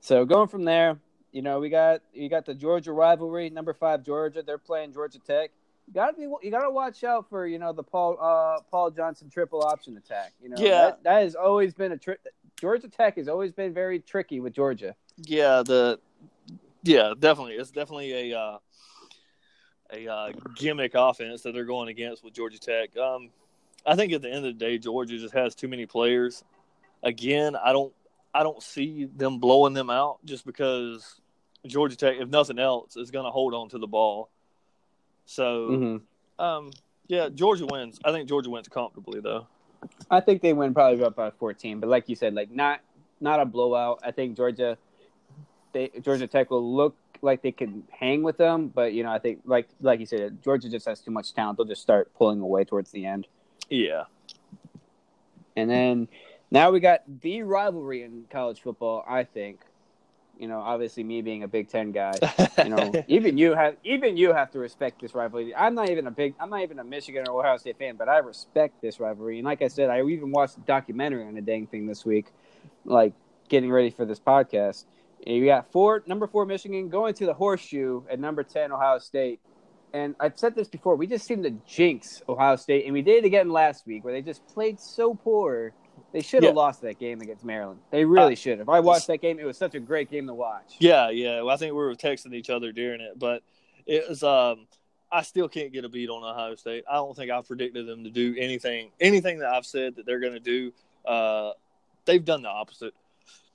[0.00, 0.98] so going from there,
[1.32, 4.42] you know, we got you got the Georgia rivalry, number five Georgia.
[4.42, 5.50] They're playing Georgia Tech.
[5.88, 9.30] You gotta be you gotta watch out for you know the Paul uh, Paul Johnson
[9.30, 10.34] triple option attack.
[10.38, 10.80] You know, Yeah.
[10.80, 12.20] that, that has always been a trick.
[12.60, 14.94] Georgia Tech has always been very tricky with Georgia.
[15.16, 15.98] Yeah, the
[16.82, 17.54] yeah, definitely.
[17.54, 18.58] It's definitely a uh,
[19.94, 22.94] a uh, gimmick offense that they're going against with Georgia Tech.
[22.98, 23.30] Um,
[23.86, 26.44] I think at the end of the day, Georgia just has too many players.
[27.02, 27.94] Again, I don't
[28.34, 31.18] I don't see them blowing them out just because
[31.66, 34.28] Georgia Tech, if nothing else, is going to hold on to the ball.
[35.28, 36.42] So, Mm-hmm.
[36.42, 36.70] um,
[37.06, 38.00] yeah, Georgia wins.
[38.02, 39.46] I think Georgia wins comfortably, though.
[40.10, 42.80] I think they win probably up by 14, but like you said, like not
[43.20, 44.00] not a blowout.
[44.02, 44.78] I think Georgia,
[45.72, 49.18] they Georgia Tech will look like they can hang with them, but you know I
[49.18, 51.58] think like like you said, Georgia just has too much talent.
[51.58, 53.26] They'll just start pulling away towards the end.
[53.68, 54.04] Yeah,
[55.56, 56.08] And then
[56.50, 59.04] now we got the rivalry in college football.
[59.06, 59.60] I think,
[60.38, 62.14] you know, obviously me being a Big Ten guy,
[62.64, 65.54] you know, even you have even you have to respect this rivalry.
[65.54, 68.08] I'm not even a big, I'm not even a Michigan or Ohio State fan, but
[68.08, 69.38] I respect this rivalry.
[69.38, 72.26] And like I said, I even watched a documentary on the dang thing this week,
[72.84, 73.12] like
[73.48, 74.84] getting ready for this podcast.
[75.26, 78.98] And you got four number four Michigan going to the horseshoe at number ten Ohio
[78.98, 79.40] State.
[79.92, 83.24] And I've said this before, we just seem to jinx Ohio State, and we did
[83.24, 85.72] it again last week where they just played so poor.
[86.12, 86.60] They should have Yeah.
[86.60, 87.80] lost that game against Maryland.
[87.90, 88.68] They really Uh, should have.
[88.68, 90.76] I watched that game; it was such a great game to watch.
[90.78, 91.42] Yeah, yeah.
[91.42, 93.42] Well, I think we were texting each other during it, but
[93.86, 94.22] it was.
[94.22, 94.66] Um,
[95.10, 96.84] I still can't get a beat on Ohio State.
[96.88, 98.90] I don't think I predicted them to do anything.
[99.00, 100.72] Anything that I've said that they're going to do,
[101.06, 101.52] uh,
[102.04, 102.94] they've done the opposite.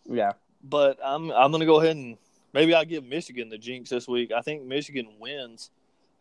[0.06, 0.34] Yeah.
[0.64, 2.18] But I'm I'm going to go ahead and
[2.54, 4.32] maybe I'll give Michigan the jinx this week.
[4.32, 5.70] I think Michigan wins.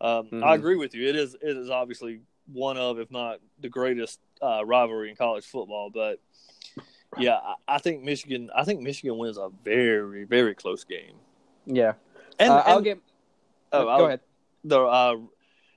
[0.01, 0.43] Um, Mhm.
[0.43, 1.07] I agree with you.
[1.07, 5.45] It is it is obviously one of, if not the greatest uh, rivalry in college
[5.45, 5.89] football.
[5.89, 6.19] But
[7.17, 8.49] yeah, I, I think Michigan.
[8.55, 11.15] I think Michigan wins a very very close game.
[11.65, 11.93] Yeah.
[12.39, 12.99] And, uh, I'll get.
[13.71, 14.19] oh, go I'll- ahead.
[14.63, 15.15] the uh,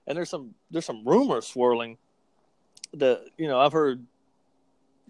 [0.07, 1.99] and there's some there's some rumors swirling
[2.95, 4.05] that you know I've heard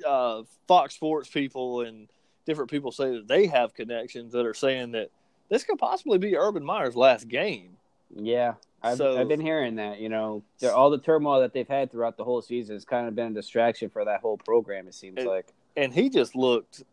[0.06, 2.08] uh, Fox Sports people and
[2.44, 5.10] different people say that they have connections that are saying that
[5.48, 7.76] this could possibly be Urban Meyer's last game.
[8.14, 8.54] Yeah.
[8.82, 9.98] I've, So- I've been hearing that.
[10.00, 10.42] You know,
[10.74, 13.34] all the turmoil that they've had throughout the whole season has kind of been a
[13.34, 14.86] distraction for that whole program.
[14.86, 15.52] It seems It- like.
[15.76, 16.84] and he just looked,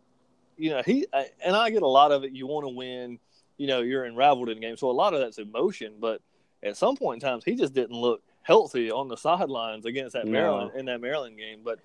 [0.57, 2.31] you know, he I- and I get a lot of it.
[2.31, 3.19] You want to win,
[3.57, 5.95] you know, you're enraveled in the game, so a lot of that's emotion.
[5.99, 6.21] But
[6.63, 10.25] at some point in times, he just didn't look healthy on the sidelines against that
[10.25, 10.31] No.
[10.31, 11.59] Maryland in that Maryland game.
[11.63, 11.79] But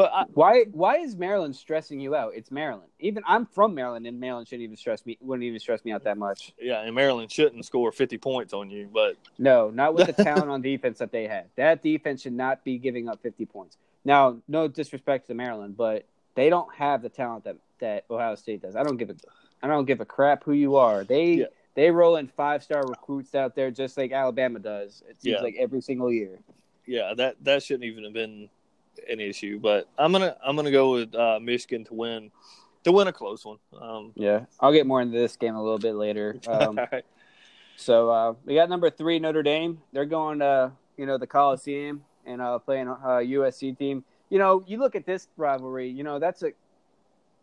[0.00, 2.32] But I, Why why is Maryland stressing you out?
[2.34, 2.88] It's Maryland.
[3.00, 5.18] Even I'm from Maryland, and Maryland shouldn't even stress me.
[5.20, 6.54] Wouldn't even stress me out that much.
[6.58, 10.48] yeah, and Maryland shouldn't score 50 points on you, but No, not with the talent
[10.50, 11.50] on defense that they had.
[11.56, 13.76] That defense should not be giving up 50 points.
[14.02, 18.62] Now, no disrespect to Maryland, but they don't have the talent that, that Ohio State
[18.62, 18.76] does.
[18.76, 19.16] I don't give a
[19.62, 21.04] I don't give a crap who you are.
[21.04, 21.44] They Yeah.
[21.74, 25.02] they roll in five star recruits out there just like Alabama does.
[25.10, 25.42] It seems Yeah.
[25.42, 26.38] like every single year.
[26.86, 28.48] yeah, that that shouldn't even have been
[29.08, 29.58] an issue.
[29.58, 32.30] But I'm gonna I'm gonna go with uh, Michigan to win
[32.84, 33.58] to win a close one.
[33.80, 36.38] Um, Yeah, I'll get more into this game a little bit later.
[36.48, 37.04] Um, right.
[37.76, 39.80] So uh, we got number three Notre Dame.
[39.92, 44.04] They're going to you know the Coliseum and uh, playing a uh, USC team.
[44.28, 45.88] You know, you look at this rivalry.
[45.88, 46.52] You know, that's a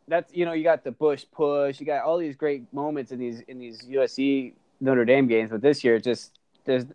[0.07, 1.79] that's you know you got the Bush push.
[1.79, 5.61] You got all these great moments in these in these USC Notre Dame games, but
[5.61, 6.85] this year just there's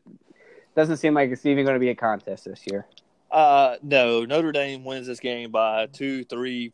[0.74, 2.86] doesn't seem like it's even going to be a contest this year.
[3.32, 6.72] Uh, no, Notre Dame wins this game by two, three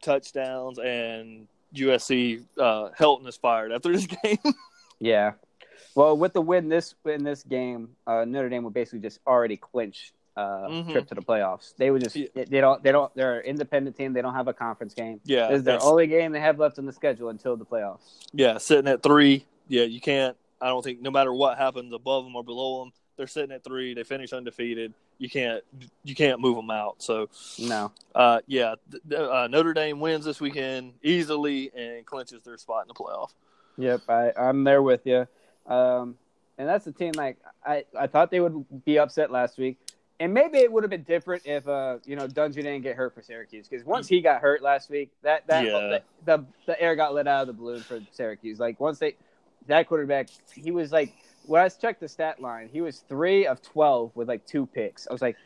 [0.00, 4.38] touchdowns, and USC uh, Helton is fired after this game.
[4.98, 5.32] Yeah.
[5.94, 9.56] Well, with the win this in this game, uh, Notre Dame would basically just already
[9.56, 10.90] clinch uh, Mhm.
[10.92, 11.76] trip to the playoffs.
[11.76, 12.28] They would just Yeah.
[12.34, 14.14] they, they don't they don't they're an independent team.
[14.14, 15.20] They don't have a conference game.
[15.24, 18.00] yeah, This is their only game they have left on the schedule until the playoffs.
[18.32, 19.44] yeah, sitting at three.
[19.68, 20.34] Yeah, you can't.
[20.58, 23.62] I don't think no matter what happens above them or below them, they're sitting at
[23.62, 23.92] three.
[23.92, 24.94] They finish undefeated.
[25.22, 25.62] You can't
[26.02, 27.00] you can't move them out.
[27.00, 27.28] So
[27.60, 27.92] No.
[28.12, 32.82] uh, yeah, th- th- uh, Notre Dame wins this weekend easily and clinches their spot
[32.82, 33.30] in the playoff.
[33.78, 35.28] Yep, I, I'm there with you.
[35.68, 36.16] Um,
[36.58, 37.12] and that's the team.
[37.14, 39.78] Like I, I thought they would be upset last week,
[40.18, 43.14] and maybe it would have been different if uh, you know, Dungey didn't get hurt
[43.14, 45.70] for Syracuse because once he got hurt last week, that that Yeah.
[45.70, 48.58] the, the the air got let out of the balloon for Syracuse.
[48.58, 49.14] Like once they
[49.66, 51.14] that quarterback, he was like
[51.46, 55.06] when I checked the stat line, he was three of twelve with like two picks.
[55.08, 55.36] I was like,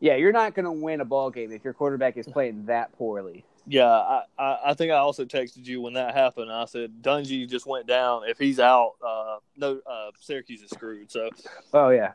[0.00, 2.92] yeah, you're not going to win a ball game if your quarterback is playing that
[2.96, 3.44] poorly.
[3.66, 6.52] Yeah, I, I, I think I also texted you when that happened.
[6.52, 8.22] I said Dungey just went down.
[8.28, 11.10] If he's out, uh, no, uh, Syracuse is screwed.
[11.10, 11.30] So
[11.72, 12.12] Oh yeah,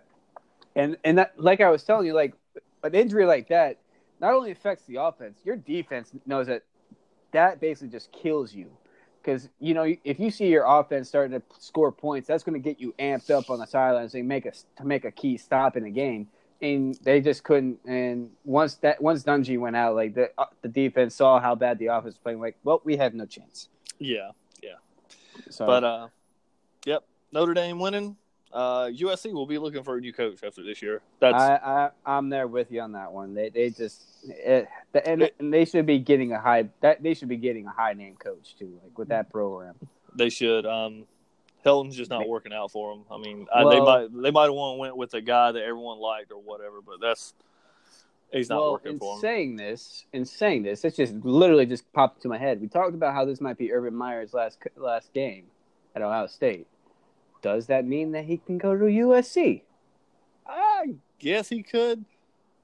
[0.75, 2.35] and and that like I was telling you, like
[2.83, 3.79] an injury like that
[4.21, 6.63] not only affects the offense, your defense knows that
[7.33, 8.71] that basically just kills you.
[9.21, 12.69] Because you know, if you see your offense starting to score points, that's going to
[12.69, 15.77] get you amped up on the sidelines and make a to make a key stop
[15.77, 16.27] in the game.
[16.61, 17.79] And they just couldn't.
[17.85, 21.79] And once that once Dungey went out, like the uh, the defense saw how bad
[21.79, 23.69] the offense was playing, like, well, we have no chance.
[24.61, 24.75] yeah,
[25.49, 26.07] So, but uh,
[26.85, 28.17] yep, Notre Dame winning.
[28.53, 31.01] Uh, USC will be looking for a new coach after this year.
[31.19, 33.33] That's I, I I'm there with you on that one.
[33.33, 34.67] They they just it,
[35.05, 37.93] and, and they should be getting a high that they should be getting a high
[37.93, 39.75] name coach too, like with that program.
[40.15, 40.65] they should.
[40.65, 41.05] Um,
[41.63, 43.05] Helton's just not working out for them.
[43.11, 45.99] I mean, I, they might they might have won went with a guy that everyone
[45.99, 47.33] liked or whatever, but that's
[48.31, 49.21] he's not well, working in for them.
[49.21, 52.59] saying this, in saying this, it's just literally just popped into my head.
[52.59, 55.45] We talked about how this might be Urban Meyer's last last game
[55.95, 56.67] at Ohio State.
[57.41, 59.63] Does that mean that he can go to USC?
[60.47, 62.05] I guess he could,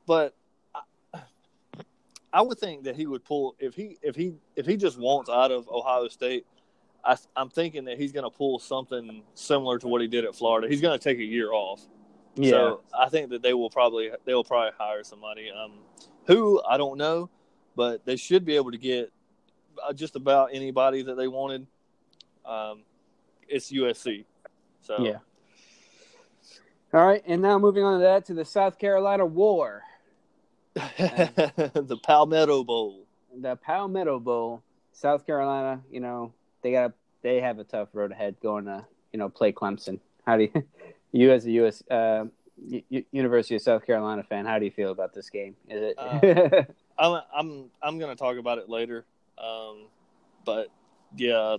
[0.06, 0.36] but
[0.76, 1.22] I,
[2.34, 5.30] I would think that he would pull if he if he if he just wants
[5.30, 6.46] out of Ohio State.
[7.06, 10.36] I, I'm thinking that he's going to pull something similar to what he did at
[10.36, 10.68] Florida.
[10.68, 11.82] He's going to take a year off.
[12.44, 15.50] So I think that they will probably they will probably hire somebody.
[15.50, 15.74] Um,
[16.26, 17.30] who I don't know,
[17.76, 19.12] but they should be able to get
[19.84, 21.66] uh, just about anybody that they wanted.
[22.46, 22.84] Um,
[23.48, 24.26] it's USC.
[24.88, 25.18] So Yeah.
[26.94, 29.84] All right, and now moving on to that to the South Carolina War.
[30.76, 33.06] the Palmetto Bowl.
[33.36, 38.36] the Palmetto Bowl, South Carolina, you know, they got they have a tough road ahead
[38.42, 40.00] going to, you know, play Clemson.
[40.26, 40.64] How do you,
[41.12, 42.26] you as a US uh,
[42.66, 45.58] U- University of South Carolina fan, how do you feel about this game?
[45.68, 49.06] Is it I'm I'm I'm going to talk about it later.
[49.38, 49.88] Um,
[50.46, 50.70] but
[51.18, 51.58] yeah,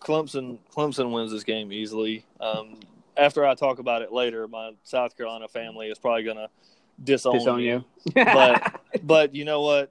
[0.00, 2.24] Clemson Clemson wins this game easily.
[2.40, 2.78] Um,
[3.16, 6.48] after I talk about it later, my South Carolina family is probably going to
[7.02, 7.84] disown, disown you?
[8.14, 9.90] But- But you know what?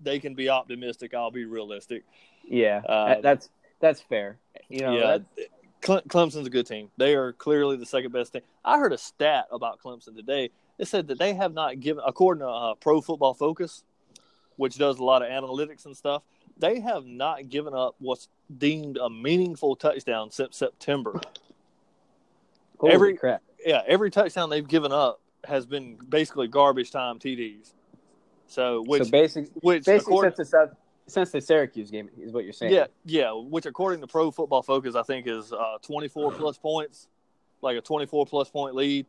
[0.00, 1.12] They can be optimistic.
[1.14, 2.04] I'll be realistic.
[2.48, 3.50] yeah, Uh, that's
[3.80, 4.38] that's fair.
[4.68, 5.18] You know, yeah,
[5.82, 6.88] Clemson's a good team.
[6.96, 8.42] They are clearly the second best team.
[8.64, 10.50] I heard a stat about Clemson today.
[10.78, 13.84] It said that they have not given, according to uh, Pro Football Focus,
[14.56, 16.22] which does a lot of analytics and stuff,
[16.58, 21.20] they have not given up what's deemed a meaningful touchdown since September.
[22.78, 23.42] holy every- crap.
[23.64, 27.72] Yeah, every touchdown they've given up has been basically garbage time TDs.
[28.46, 30.70] So, which, so basic, which basically since the South,
[31.08, 32.72] since the Syracuse game is what you're saying.
[32.72, 33.32] Yeah, yeah.
[33.32, 37.08] Which, according to Pro Football Focus, I think is uh, 24 plus points,
[37.60, 39.06] like a 24 plus point lead,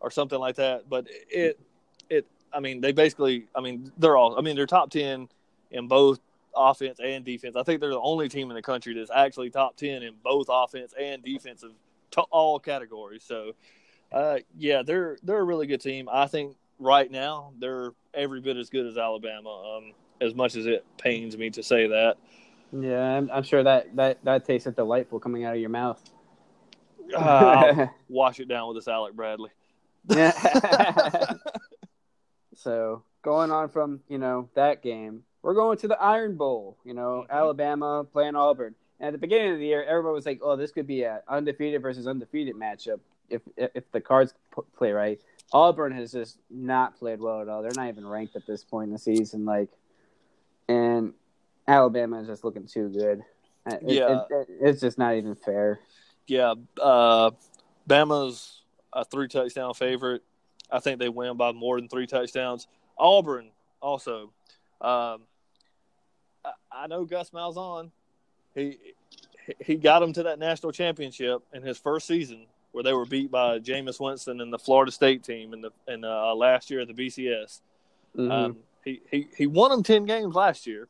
[0.00, 0.88] or something like that.
[0.88, 1.60] But it,
[2.08, 5.28] it, I mean, they basically, I mean, they're all, I mean, they're top ten
[5.70, 6.20] in both
[6.56, 7.56] offense and defense.
[7.56, 10.46] I think they're the only team in the country that's actually top ten in both
[10.48, 11.72] offense and defensive
[12.12, 13.24] to all categories.
[13.24, 13.52] So,
[14.12, 16.08] uh, yeah, they're they're a really good team.
[16.10, 19.76] I think right now they're every bit as good as Alabama.
[19.76, 22.16] Um, as much as it pains me to say that.
[22.72, 26.00] Yeah, I'm, I'm sure that, that that tasted delightful coming out of your mouth.
[27.16, 29.50] Uh, wash it down with this Alec Bradley.
[30.08, 30.32] Yeah.
[32.54, 36.76] so going on from you know that game, we're going to the Iron Bowl.
[36.84, 37.30] You know, Mhm.
[37.30, 38.74] Alabama playing Auburn.
[38.98, 41.22] And at the beginning of the year, everybody was like, "Oh, this could be a
[41.28, 43.00] undefeated versus undefeated matchup
[43.30, 44.34] if if the cards
[44.76, 45.20] play right."
[45.52, 47.62] Auburn has just not played well at all.
[47.62, 49.44] They're not even ranked at this point in the season.
[49.44, 49.70] Like,
[50.68, 51.14] and
[51.66, 53.24] Alabama is just looking too good.
[53.66, 54.24] It- Yeah.
[54.30, 55.80] it- it- it's just not even fair.
[56.26, 57.30] Yeah, uh,
[57.88, 60.22] Bama's a three touchdown favorite.
[60.70, 62.68] I think they win by more than three touchdowns.
[62.98, 63.50] Auburn
[63.80, 64.32] also.
[64.80, 65.26] Um,
[66.80, 67.90] I, I know Gus Malzahn.
[68.54, 68.78] He
[69.58, 73.30] he got them to that national championship in his first season, where they were beat
[73.30, 76.88] by Jameis Winston and the Florida State team in the in uh, last year at
[76.88, 77.60] the BCS.
[78.16, 78.30] Mhm.
[78.30, 80.88] Um, he, he he won them ten games last year.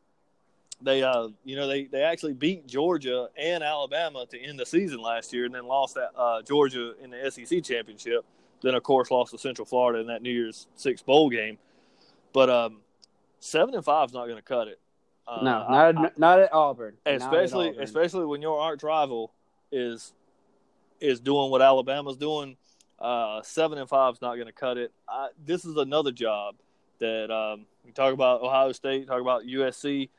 [0.82, 5.00] They uh you know they, they actually beat Georgia and Alabama to end the season
[5.00, 8.24] last year, and then lost at uh, Georgia in the SEC championship.
[8.62, 11.58] Then of course lost to Central Florida in that New Year's Six bowl game.
[12.32, 12.78] But um,
[13.40, 14.78] seven and five is not going to cut it.
[15.30, 16.94] Uh, no, not I- not at Auburn.
[17.06, 17.82] Not at especially Auburn.
[17.84, 19.32] especially when your arch rival
[19.70, 20.12] is
[21.00, 22.56] is doing what Alabama's doing.
[22.98, 24.92] Uh, seven and five is not going to cut it.
[25.08, 26.56] I, this is another job
[26.98, 30.10] that um, you talk about Ohio State, talk about USC.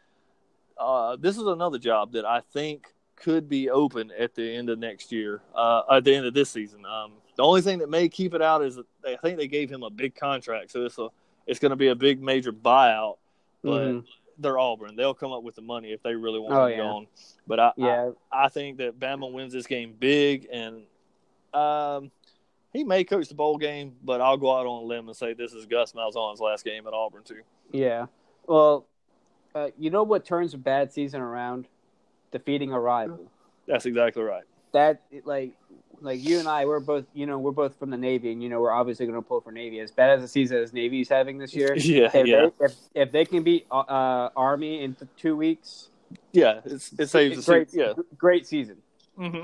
[0.78, 4.80] Uh, this is another job that I think could be open at the end of
[4.80, 6.84] next year, uh, at the end of this season.
[6.88, 9.47] Um, the only thing that may keep it out is that they, I think they
[9.47, 11.10] gave him a big contract, so it's a
[11.45, 13.17] it's going to be a big major buyout.
[13.63, 14.06] But Mhm.
[14.42, 16.78] They're Auburn; they'll come up with the money if they really want Oh, him yeah.
[16.78, 17.08] gone.
[17.48, 20.84] But I, yeah, I, I think that Bama wins this game big, and
[21.54, 22.12] um,
[22.74, 25.34] he may coach the bowl game, but I'll go out on a limb and say
[25.34, 27.42] this is Gus Malzahn's last game at Auburn too.
[27.72, 28.06] yeah.
[28.48, 28.88] Well,
[29.54, 31.68] uh, you know what turns a bad season around?
[32.32, 33.20] Defeating a rival.
[33.68, 34.44] That's exactly right.
[34.74, 35.52] That like
[36.00, 38.50] like you and I, we're both you know we're both from the Navy, and you
[38.50, 39.80] know we're obviously going to pull for Navy.
[39.80, 42.76] As bad as the season as Navy's having this year, Yeah, if yeah, they if,
[42.96, 45.90] if they can beat uh, Army in th- two weeks,
[46.32, 46.62] yeah.
[46.66, 47.94] It's, it saves the great, season.
[47.98, 48.04] Yeah.
[48.18, 48.78] great season.
[49.18, 49.42] hmm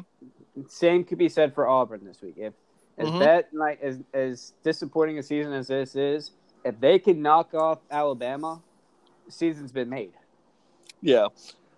[0.67, 2.35] Same could be said for Auburn this week.
[2.37, 2.53] If
[2.97, 3.19] as Mhm.
[3.19, 6.31] bad like as as disappointing a season as this is,
[6.63, 8.61] if they can knock off Alabama,
[9.29, 10.13] season's been made.
[11.01, 11.27] Yeah.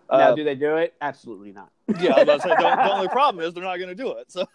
[0.10, 0.94] now, Uh, do they do it?
[1.02, 1.70] Absolutely not.
[2.00, 4.32] Yeah, I was say, the, the only problem is they're not going to do it.
[4.32, 4.46] So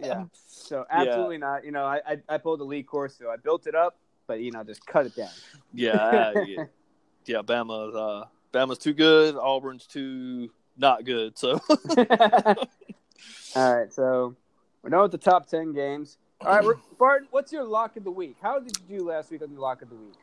[0.00, 0.24] Yeah.
[0.46, 1.64] So absolutely not.
[1.66, 4.40] You know, I, I I pulled the lead course, so I built it up, but
[4.40, 5.28] you know, just cut it down.
[5.74, 6.64] yeah, uh, yeah,
[7.26, 7.42] yeah.
[7.42, 9.36] Bama's uh, Bama's too good.
[9.36, 11.36] Auburn's too not good.
[11.36, 11.60] So
[13.56, 14.36] All right, so
[14.82, 16.16] we're done with the top ten games.
[16.40, 18.36] All right, we're, Barton, what's your lock of the week?
[18.40, 20.14] How did you do last week on the lock of the week?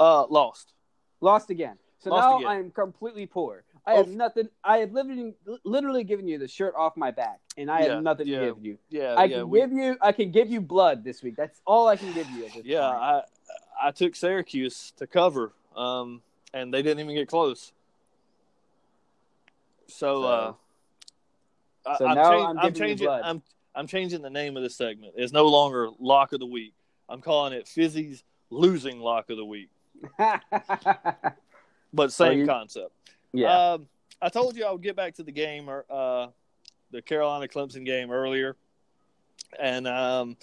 [0.00, 0.72] uh, lost.
[1.20, 1.76] Lost again.
[1.98, 2.48] So Lost now.
[2.48, 3.64] I am completely poor.
[3.88, 3.96] I Oh.
[3.98, 4.48] have nothing.
[4.64, 8.02] I have literally, literally given you the shirt off my back, and I Yeah, have
[8.02, 8.40] nothing yeah.
[8.40, 8.78] to give you.
[8.88, 9.36] Yeah, I yeah.
[9.38, 9.96] can we- give you.
[10.00, 11.36] I can give you blood this week.
[11.36, 12.50] That's all I can give you.
[12.64, 13.02] Yeah, point.
[13.02, 13.22] I
[13.80, 16.20] I took Syracuse to cover, um,
[16.52, 17.72] and they didn't even get close.
[19.86, 20.54] So, uh,
[21.86, 23.06] I- So I'm, now chang- I'm I'm changing.
[23.06, 23.22] blood.
[23.24, 23.42] I'm
[23.76, 25.14] I'm changing the name of the segment.
[25.16, 26.72] It's no longer lock of the week.
[27.08, 29.68] I'm calling it Fizzy's losing lock of the week,
[31.92, 32.90] but same you- concept.
[33.36, 33.72] Yeah.
[33.72, 33.88] Um,
[34.20, 36.28] I told you I would get back to the game, or uh,
[36.90, 38.56] the Carolina Clemson game earlier,
[39.58, 40.36] and um,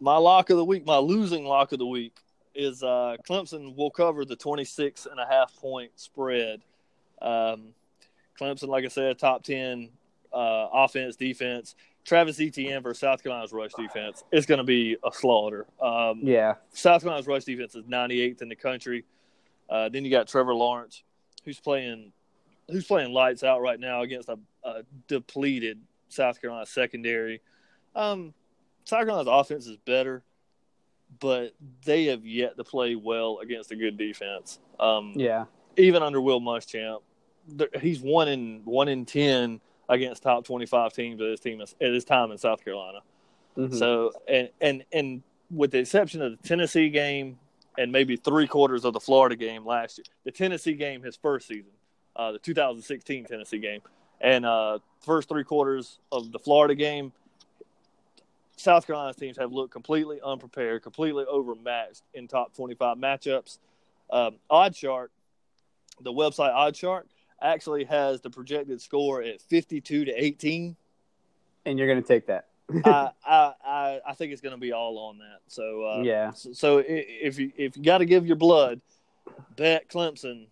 [0.00, 2.14] my lock of the week, my losing lock of the week,
[2.54, 6.60] is uh, Clemson will cover the 26 and a half point spread.
[7.20, 7.74] Um,
[8.40, 9.90] Clemson, like I said, top 10
[10.32, 11.74] uh, offense, defense.
[12.04, 14.24] Travis Etienne versus South Carolina's rush defense.
[14.32, 15.66] is going to be a slaughter.
[15.80, 16.54] Um, yeah.
[16.72, 19.04] South Carolina's rush defense is 98th in the country.
[19.68, 21.02] Uh, then you got Trevor Lawrence,
[21.48, 22.12] who's playing
[22.70, 25.80] who's playing lights out right now against a, a depleted
[26.10, 27.40] South Carolina secondary.
[27.96, 28.34] Um,
[28.84, 30.22] South Carolina's offense is better,
[31.20, 31.54] but
[31.86, 34.58] they have yet to play well against a good defense.
[34.78, 35.46] Um, Yeah.
[35.78, 37.00] Even under Will Muschamp,
[37.80, 42.04] he's one in one in ten against top twenty-five teams at his team at his
[42.04, 42.98] time in South Carolina.
[43.56, 43.74] Mhm.
[43.78, 47.38] So and and and with the exception of the Tennessee game
[47.78, 51.46] and maybe three quarters of the Florida game last year, the Tennessee game his first
[51.46, 51.70] season,
[52.16, 53.80] uh, the 2016 Tennessee game,
[54.20, 57.12] and uh, first three quarters of the Florida game,
[58.56, 63.58] South Carolina teams have looked completely unprepared, completely overmatched in top 25 matchups.
[64.10, 65.08] Um, OddsShark,
[66.00, 67.04] the website OddsShark,
[67.40, 70.74] actually has the projected score at 52 to 18.
[71.64, 72.46] And you're going to take that.
[72.84, 75.40] I, I, I think it's going to be all on that.
[75.48, 76.32] So uh, yeah.
[76.32, 78.80] So, so if you if you got to give your blood,
[79.56, 80.46] bet Clemson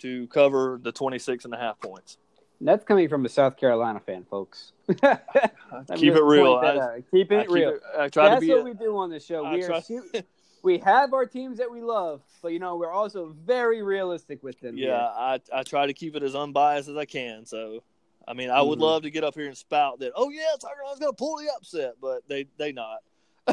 [0.00, 2.18] to cover the 26 and a half points.
[2.62, 4.72] That's coming from a South Carolina fan, folks.
[4.88, 6.56] keep it real.
[6.56, 7.72] I, keep it real.
[7.72, 9.46] Keep it, I try That's to be what a, we do on the show.
[9.46, 9.82] I We are
[10.62, 14.60] we have our teams that we love, but you know we're also very realistic with
[14.60, 14.76] them.
[14.76, 17.46] yeah, I I try to keep it as unbiased as I can.
[17.46, 17.82] So,
[18.28, 18.82] I mean, I would Mhm.
[18.82, 20.12] love to get up here and spout that.
[20.14, 22.98] Oh yeah, South Carolina's going to pull the upset, but they they not.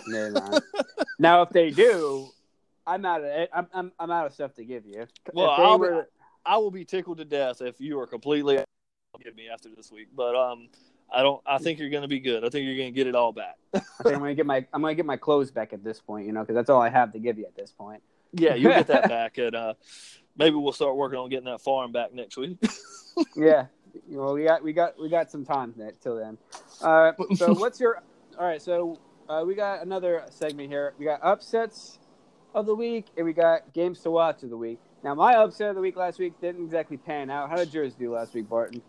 [0.06, 0.62] They're not.
[1.20, 2.28] now, if they do,
[2.86, 5.06] I'm out of I'm I'm, I'm out of stuff to give you.
[5.34, 5.88] Well, I'll be-
[6.46, 8.60] I will be tickled to death if you are completely
[9.24, 10.08] give me after this week.
[10.16, 10.70] But um,
[11.12, 11.42] I don't.
[11.46, 12.46] I think you're going to be good.
[12.46, 13.58] I think you're going to get it all back.
[13.74, 16.26] I think I'm gonna get my I'm gonna get my clothes back at this point,
[16.28, 18.02] you know, because that's all I have to give you at this point.
[18.34, 19.74] Yeah, you'll get that back, and uh,
[20.38, 22.58] maybe we'll start working on getting that farm back next week.
[23.36, 23.66] yeah.
[24.08, 26.38] Well, we got we got we got some time that till then.
[26.82, 27.16] All right.
[27.36, 28.02] So what's your?
[28.40, 28.62] All right.
[28.62, 30.94] So uh, we got another segment here.
[30.98, 32.00] We got upsets
[32.54, 34.80] of the week, and we got games to watch of the week.
[35.04, 37.50] Now, my upset of the week last week didn't exactly pan out.
[37.50, 38.82] How did yours do last week, Barton?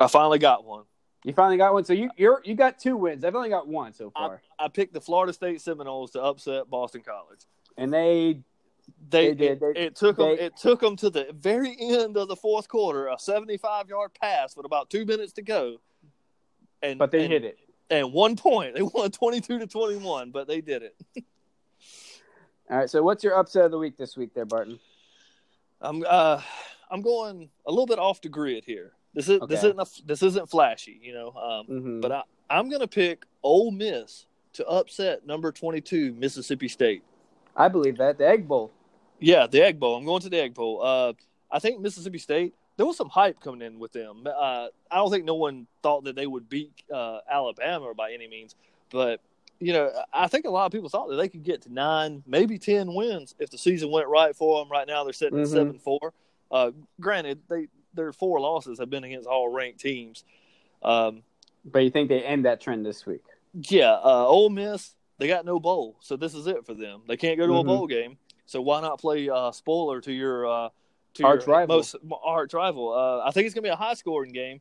[0.00, 0.84] I finally got one.
[1.24, 1.84] You finally got one.
[1.84, 3.24] So you you're you got two wins.
[3.24, 7.02] I've only got one so far, I picked the Florida State Seminoles to upset Boston
[7.02, 7.40] College.
[7.76, 8.40] and they
[9.08, 9.62] They, They did.
[9.62, 10.36] It, They- it took them.
[10.38, 14.56] It took them to the very end of the fourth quarter, a seventy-five yard pass
[14.56, 15.76] with about two minutes to go,
[16.82, 17.58] and but they and, hit it.
[17.88, 20.96] And one point, they won twenty-two to twenty-one, but they did it.
[22.70, 22.90] All right.
[22.90, 24.80] So what's your upset of the week this week, there, Barton?
[25.80, 26.40] I'm uh,
[26.90, 28.92] I'm going a little bit off the grid here.
[29.14, 31.28] This is this isn't a, this isn't flashy, you know.
[31.28, 32.00] Um, Mm-hmm.
[32.00, 37.02] but I I'm gonna pick Ole Miss to upset number twenty-two Mississippi State.
[37.54, 38.72] I believe that the Egg Bowl.
[39.18, 39.96] Yeah, the Egg Bowl.
[39.96, 40.82] I'm going to the Egg Bowl.
[40.82, 41.12] Uh,
[41.50, 42.54] I think Mississippi State.
[42.76, 44.26] There was some hype coming in with them.
[44.26, 48.28] Uh, I don't think no one thought that they would beat uh, Alabama by any
[48.28, 48.54] means,
[48.90, 49.20] but
[49.58, 52.22] you know, I think a lot of people thought that they could get to nine,
[52.26, 54.70] maybe ten wins if the season went right for them.
[54.70, 55.50] Right now, they're sitting at Mhm.
[55.52, 56.12] seven four.
[56.50, 60.24] Uh, granted, they their four losses have been against all ranked teams.
[60.82, 61.22] Um,
[61.64, 63.24] But you think they end that trend this week?
[63.54, 67.00] yeah, uh, Ole Miss they got no bowl, so this is it for them.
[67.08, 67.60] They can't go to Mhm.
[67.60, 70.68] a bowl game, so why not play uh, spoiler to your uh,
[71.14, 71.76] to Arch your rival.
[71.76, 72.92] most arch rival?
[72.92, 74.60] Uh, I think it's gonna be a high scoring game.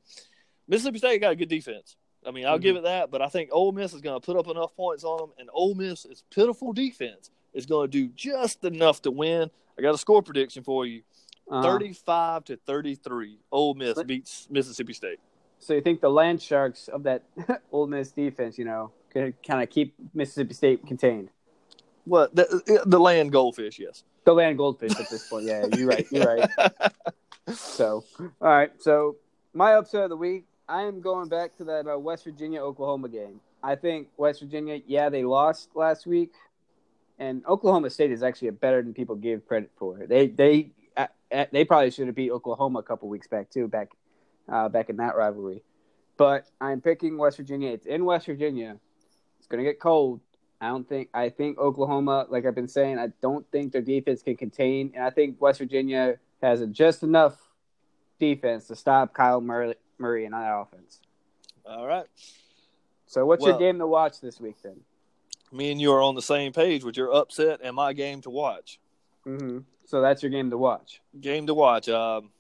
[0.67, 1.95] Mississippi State got a good defense.
[2.27, 2.61] I mean, I'll Mhm.
[2.63, 5.03] give it that, but I think Ole Miss is going to put up enough points
[5.03, 9.51] on them, and Ole Miss's pitiful defense is going to do just enough to win.
[9.77, 11.03] I got a score prediction for you:
[11.51, 11.61] Uh-huh.
[11.61, 13.37] thirty-five to thirty-three.
[13.51, 15.19] Ole Miss beats Mississippi State.
[15.59, 17.21] So you think the Land Sharks of that
[17.71, 21.29] Ole Miss defense, you know, could kind of keep Mississippi State contained?
[22.05, 23.79] What the, the land goldfish?
[23.79, 24.03] Yes.
[24.25, 25.45] The Land Goldfish at this point.
[25.45, 26.07] Yeah, you're right.
[26.11, 26.49] You're right.
[27.53, 28.71] So, all right.
[28.79, 29.17] So
[29.53, 33.07] my upset of the week, I am going back to that uh, West Virginia Oklahoma
[33.07, 33.39] game.
[33.61, 36.31] I think West Virginia, yeah, they lost last week,
[37.19, 40.07] and Oklahoma State is actually better than people give credit for.
[40.07, 43.67] They they uh, uh, they probably should have beat Oklahoma a couple weeks back too,
[43.67, 43.91] back
[44.51, 45.61] uh, back in that rivalry.
[46.17, 47.73] But I'm picking West Virginia.
[47.73, 48.77] It's in West Virginia.
[49.37, 50.19] It's going to get cold.
[50.65, 51.09] I don't think.
[51.13, 55.03] I think Oklahoma, like I've been saying, I don't think their defense can contain, and
[55.03, 57.37] I think West Virginia has just enough
[58.19, 61.01] defense to stop Kyle Murray, Murray in that offense.
[61.67, 62.07] All right.
[63.05, 64.77] So, what's your game to watch this week then?
[65.51, 68.31] Me and you are on the same page with your upset and my game to
[68.31, 68.79] watch.
[69.27, 69.59] Mm-hmm.
[69.85, 70.99] So that's your game to watch.
[71.21, 71.87] Game to watch.
[71.89, 72.31] Um,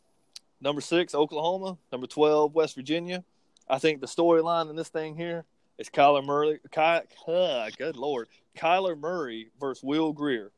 [0.59, 1.77] number six, Oklahoma.
[1.91, 3.23] Number twelve, West Virginia.
[3.69, 5.45] I think the storyline in this thing here
[5.77, 6.59] is Kyler Murray.
[6.71, 10.51] Ky, uh, good lord, Kyler Murray versus Will Grier.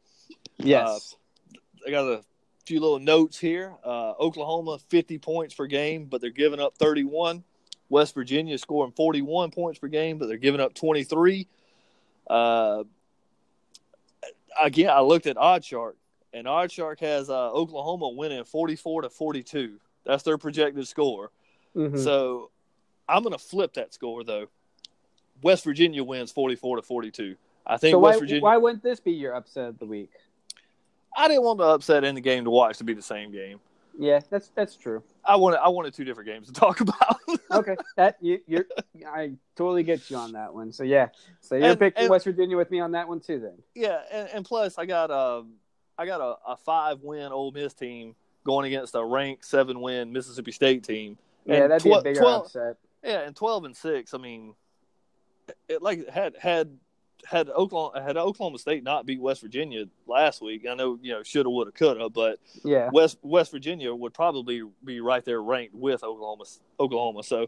[0.58, 1.16] Yes.
[1.86, 2.24] I got a
[2.66, 3.74] few little notes here.
[3.84, 7.44] Uh, Oklahoma, 50 points per game, but they're giving up 31.
[7.90, 11.48] West Virginia scoring 41 points per game, but they're giving up 23.
[12.30, 12.84] Uh,
[14.62, 15.94] again, I looked at OddsShark,
[16.34, 19.80] and OddsShark has uh, Oklahoma winning 44 to 42.
[20.06, 21.32] That's their projected score.
[21.76, 21.98] Mhm.
[22.04, 22.52] So
[23.08, 24.48] I'm going to flip that score, though.
[25.42, 27.36] West Virginia wins 44 to 42.
[27.66, 28.42] I think So West why, Virginia.
[28.42, 30.12] why wouldn't this be your upset of the week?
[31.16, 33.60] I didn't want the upset in the game to watch to be the same game.
[34.00, 35.02] Yeah, that's that's true.
[35.26, 37.18] I wanted I wanted two different games to talk about.
[37.52, 38.66] Okay, that you, you're
[39.08, 40.72] I totally get you on that one.
[40.72, 41.08] So yeah,
[41.42, 43.40] so you're And- picking and- West Virginia with me on that one too.
[43.40, 45.54] Then yeah, and, and plus I got um
[45.98, 48.14] I got a, a five win Ole Miss team
[48.44, 51.18] going against a ranked seven win Mississippi State team.
[51.46, 52.78] yeah, that'd be a bigger 12 upset.
[53.04, 54.14] Yeah, and twelve and six.
[54.14, 54.54] I mean,
[55.70, 56.78] it, like had had
[57.26, 61.24] had Oklahoma had Oklahoma State not beat West Virginia last week, I know you know
[61.24, 62.90] shoulda, woulda, coulda, but Yeah.
[62.94, 66.46] West West Virginia would probably be right there ranked with Oklahoma.
[66.80, 67.24] Oklahoma.
[67.24, 67.42] So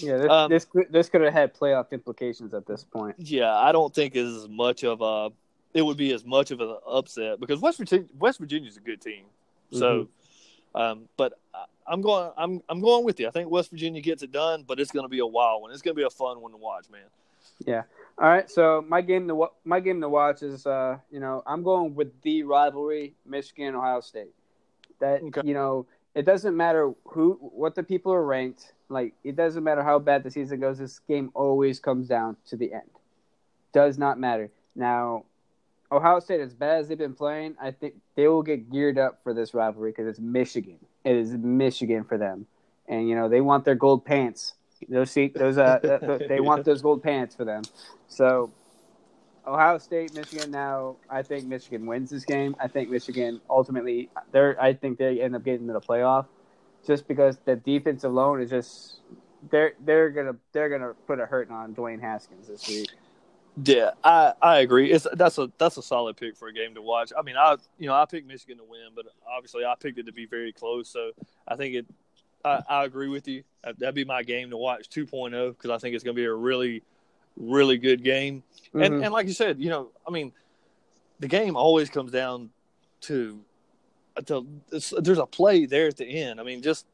[0.00, 3.16] Yeah, this Um, this, could- this could have had playoff implications at this point.
[3.18, 5.30] yeah, I don't think as much of a
[5.74, 9.00] it would be as much of an upset because West Virginia West Virginia's a good
[9.02, 9.24] team.
[9.70, 10.08] So,
[10.74, 11.34] um, but
[11.86, 13.28] I'm going I'm I'm going with you.
[13.28, 15.72] I think West Virginia gets it done, but it's going to be a wild one.
[15.72, 17.02] It's going to be a fun one to watch, man.
[18.20, 21.62] All right, so my game to my game to watch is uh, you know, I'm
[21.62, 24.34] going with the rivalry, Michigan Ohio State.
[25.00, 25.42] That Okay.
[25.44, 28.72] you know, it doesn't matter who what the people are ranked.
[28.88, 30.78] Like it doesn't matter how bad the season goes.
[30.78, 32.90] This game always comes down to the end.
[33.72, 34.50] Does not matter.
[34.74, 35.24] Now,
[35.92, 39.20] Ohio State, as bad as they've been playing, I think they will get geared up
[39.22, 40.78] for this rivalry because it's Michigan.
[41.04, 42.46] It is Michigan for them,
[42.88, 44.54] and you know they want their gold pants.
[44.88, 47.62] Those seat, those uh, they want those gold pants for them.
[48.08, 48.52] So,
[49.46, 50.50] Ohio State, Michigan.
[50.50, 52.54] Now, I think Michigan wins this game.
[52.60, 54.60] I think Michigan ultimately, they're.
[54.60, 56.26] I think they end up getting to the playoff,
[56.86, 59.00] just because the defense alone is just.
[59.50, 62.90] They're they're gonna they're gonna put a hurting on Dwayne Haskins this week.
[63.64, 64.92] Yeah, I, I agree.
[64.92, 67.12] It's that's a that's a solid pick for a game to watch.
[67.18, 70.06] I mean, I you know I picked Michigan to win, but obviously I picked it
[70.06, 70.88] to be very close.
[70.88, 71.10] So
[71.46, 71.86] I think it.
[72.44, 73.42] I, I agree with you.
[73.64, 76.24] That- That'd be my game to watch 2.0 because I think it's going to be
[76.26, 76.82] a really,
[77.36, 78.42] really good game.
[78.74, 79.04] And Mhm.
[79.04, 80.32] and like you said, you know, I mean,
[81.20, 82.50] the game always comes down
[83.02, 83.40] to,
[84.26, 86.40] to it's, there's a play there at the end.
[86.40, 86.86] I mean, just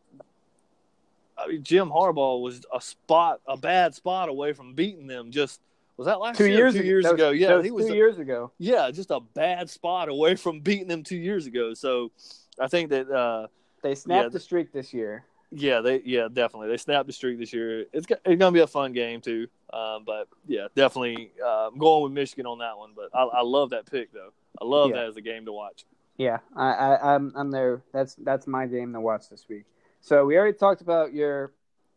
[1.37, 5.31] I mean, Jim Harbaugh was a spot, a bad spot away from beating them.
[5.33, 5.61] Just
[5.97, 6.59] was that last two year?
[6.59, 7.31] years two years that was- ago.
[7.31, 7.87] Yeah, was he was.
[7.87, 8.53] two a- years ago.
[8.59, 11.75] yeah, just a bad spot away from beating them two years ago.
[11.75, 12.11] So
[12.59, 13.11] I think that.
[13.11, 13.49] uh
[13.83, 14.29] They snapped Yeah.
[14.31, 15.25] the streak this year.
[15.55, 17.81] Yeah, they yeah definitely they snapped the streak this year.
[17.93, 19.49] It's it's gonna be a fun game too.
[19.73, 22.91] Um, but yeah, definitely uh, I'm going with Michigan on that one.
[22.95, 24.31] But I, I love that pick though.
[24.61, 24.97] I love Yeah.
[24.97, 25.85] that as a game to watch.
[26.17, 27.83] Yeah, I, I, I'm I'm there.
[27.93, 29.65] That's that's my game to watch this week.
[30.01, 31.53] So we already talked about your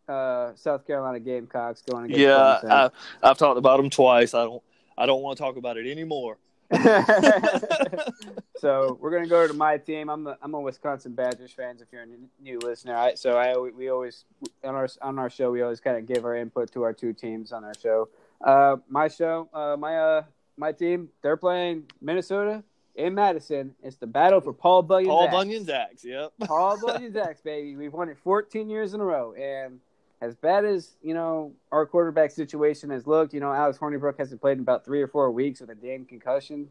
[0.07, 2.71] uh, South Carolina Gamecocks going against Yeah, Clemson.
[2.71, 2.89] I,
[3.29, 4.33] I've talked about them twice.
[4.33, 4.63] I don't
[4.97, 6.37] I don't want to talk about it anymore.
[8.57, 10.09] so we're gonna go to my team.
[10.09, 11.81] I'm a, I'm a Wisconsin Badgers fans.
[11.81, 12.07] If you're a
[12.41, 14.25] new- listener, I, so I we always
[14.63, 17.13] on our on our show we always kind of give our input to our two
[17.13, 18.09] teams on our show.
[18.43, 20.23] Uh, my show, uh, my uh,
[20.57, 22.63] my team, they're playing Minnesota
[22.95, 23.73] in Madison.
[23.81, 25.33] It's the battle for Paul Bunyan's Paul axe.
[25.33, 26.03] Bunyan's axe.
[26.03, 26.33] Yep.
[26.45, 27.75] Paul Bunyan's axe, baby.
[27.75, 29.79] We've won it 14 years in a row, and
[30.21, 34.41] as bad as you know our quarterback situation has looked, you know Alex Hornibrook hasn't
[34.41, 36.69] played in about three or four weeks with a damn concussion.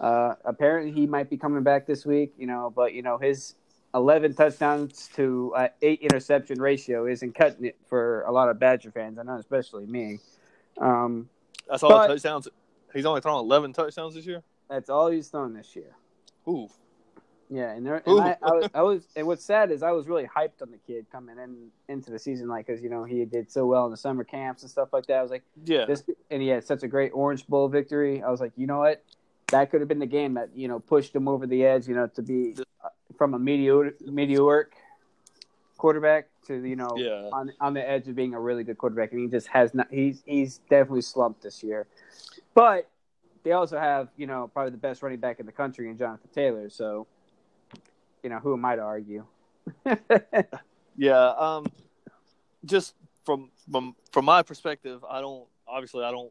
[0.00, 2.32] Uh, apparently, he might be coming back this week.
[2.38, 3.54] You know, but you know his
[3.94, 8.90] 11 touchdowns to uh, eight interception ratio isn't cutting it for a lot of Badger
[8.90, 9.18] fans.
[9.18, 10.18] I know, especially me.
[10.80, 11.28] Um,
[11.68, 12.48] That's all But- the touchdowns.
[12.94, 14.42] He's only thrown 11 touchdowns this year.
[14.68, 15.94] that's all he's thrown this year.
[16.48, 16.68] Ooh.
[17.52, 20.08] Yeah, and, there, and I, I, was, I was, and what's sad is I was
[20.08, 23.26] really hyped on the kid coming in into the season, like because you know he
[23.26, 25.18] did so well in the summer camps and stuff like that.
[25.18, 25.84] I was like, Yeah.
[25.84, 28.22] this, and he had such a great Orange Bowl victory.
[28.22, 29.04] I was like, you know what,
[29.48, 31.94] that could have been the game that you know pushed him over the edge, you
[31.94, 32.88] know, to be uh,
[33.18, 34.72] from a meteor meteoric
[35.76, 37.28] quarterback to you know Yeah.
[37.34, 39.88] on on the edge of being a really good quarterback, and he just has not.
[39.90, 41.86] He's he's definitely slumped this year,
[42.54, 42.88] but
[43.42, 46.30] they also have you know probably the best running back in the country in Jonathan
[46.34, 46.70] Taylor.
[46.70, 47.06] So,
[48.22, 49.24] you know, who am I to argue?
[50.94, 51.66] Yeah, um,
[52.66, 52.94] just
[53.24, 56.30] from from from my perspective, I don't obviously I don't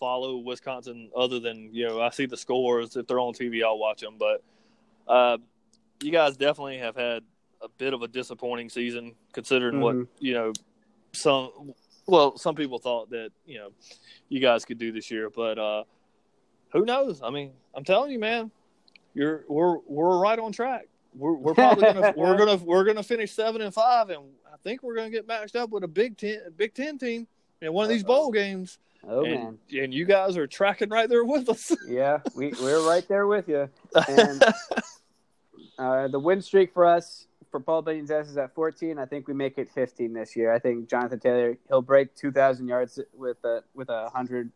[0.00, 3.78] follow Wisconsin other than you know I see the scores if they're on TV I'll
[3.78, 4.42] watch them, but
[5.06, 5.38] uh,
[6.02, 7.22] you guys definitely have had
[7.62, 10.08] a bit of a disappointing season considering what Mhm.
[10.18, 10.52] you know
[11.12, 11.72] some
[12.08, 13.68] well some people thought that you know
[14.28, 15.84] you guys could do this year, but uh,
[16.72, 17.22] who knows?
[17.22, 18.50] I mean, I'm telling you, man,
[19.14, 20.88] you're we're we're right on track.
[21.14, 24.82] We're, we're probably gonna we're gonna we're gonna finish seven and five, and I think
[24.82, 27.26] we're gonna get matched up with a Big Ten Big Ten team
[27.60, 28.78] in one of these bowl games.
[29.06, 31.74] oh and, man, and you guys are tracking right there with us.
[31.88, 33.68] yeah, we we're right there with you.
[34.08, 34.42] And
[35.78, 38.98] uh, the win streak for us for Paul Bunyan's ass is at 14.
[38.98, 40.52] I think we make it 15 this year.
[40.52, 44.50] I think Jonathan Taylor he'll break 2,000 yards with a with a hundred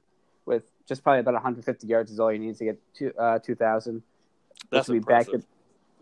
[0.47, 4.03] with just probably about 150 yards is all he needs to get to uh, 2,000.
[4.71, 5.45] That's be back impressive.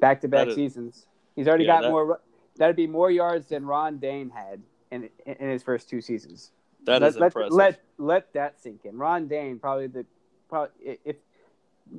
[0.04, 1.06] Back to back seasons.
[1.34, 2.20] He's already Yeah, got that- more.
[2.56, 6.52] That'd be more yards than Ron Dayne had in in his first two seasons.
[6.84, 7.52] That let, is let, impressive.
[7.52, 8.98] Let let that sink in.
[8.98, 10.04] Ron Dayne probably the
[10.48, 11.16] probably if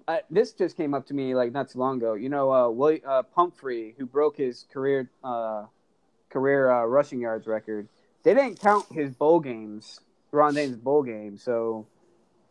[0.07, 2.13] uh, this just came up to me like not too long ago.
[2.13, 5.65] You know, uh, William uh, Pumphrey, who broke his career uh,
[6.29, 7.87] career uh, rushing yards record.
[8.23, 9.99] They didn't count his bowl games
[10.31, 11.37] Ron Dayne's bowl game.
[11.37, 11.87] So,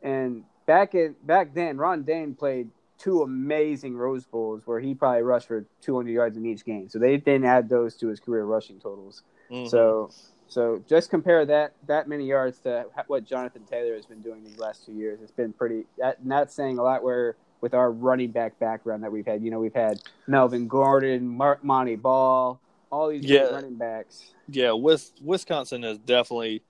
[0.03, 5.23] and back in back then, Ron Dayne played two amazing Rose Bowls where he probably
[5.23, 6.89] rushed for 200 yards in each game.
[6.89, 9.23] So they didn't add those to his career rushing totals.
[9.51, 9.69] Mhm.
[9.69, 10.11] So,
[10.47, 14.59] so just compare that that many yards to what Jonathan Taylor has been doing these
[14.59, 15.21] last two years.
[15.23, 15.87] It's been pretty.
[15.99, 17.03] That, that's saying a lot.
[17.03, 21.27] Where with our running back background that we've had, you know, we've had Melvin Gordon,
[21.27, 22.61] Mark Montee Ball,
[22.93, 23.45] all these Yeah.
[23.51, 24.35] running backs.
[24.49, 26.63] yeah, Wis- Wisconsin has definitely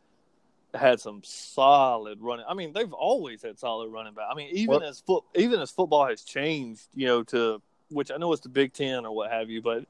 [0.75, 2.45] had some solid running.
[2.49, 4.27] I mean, they've always had solid running back.
[4.31, 7.61] I mean, even Well- as foot, even as football has changed, you know, to
[7.91, 9.85] which I know it's the Big Ten or what have you, but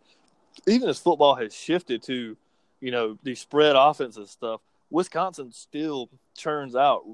[0.67, 2.37] even as football has shifted to,
[2.81, 4.61] you know, the spread offenses stuff,
[4.91, 7.05] Wisconsin still churns out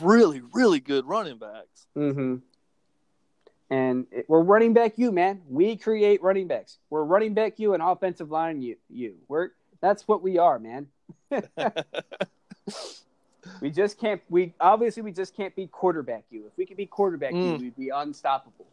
[0.00, 1.86] really, really good running backs.
[1.96, 2.36] Mm-hmm.
[3.70, 5.42] And it, we're running back you, man.
[5.48, 6.78] We create running backs.
[6.90, 8.76] We're running back you and offensive line you.
[8.90, 9.14] You.
[9.28, 9.50] We're
[9.80, 10.88] that's what we are, man.
[13.60, 14.20] We just can't.
[14.28, 16.44] We obviously we just can't be quarterback you.
[16.46, 17.58] If we could be quarterback Mm.
[17.58, 18.66] you, we'd be unstoppable.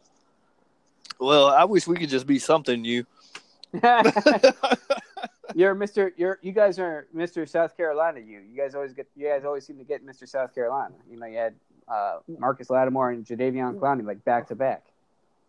[1.18, 3.04] Well, I wish we could just be something you.
[5.54, 6.12] you're Mr.
[6.16, 7.48] You're you guys are Mr.
[7.48, 8.20] South Carolina.
[8.20, 8.40] You.
[8.40, 9.08] You guys always get.
[9.16, 10.28] You guys always seem to get Mr.
[10.28, 10.94] South Carolina.
[11.10, 11.54] You know, you had
[11.88, 14.84] uh, Marcus Lattimore and Jadeveon Clowney like back to back.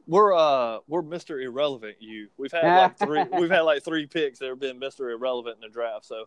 [0.07, 1.41] We're uh we're Mr.
[1.41, 2.27] Irrelevant you.
[2.37, 5.11] We've had like three we've had like three picks that have been Mr.
[5.11, 6.05] Irrelevant in the draft.
[6.05, 6.25] So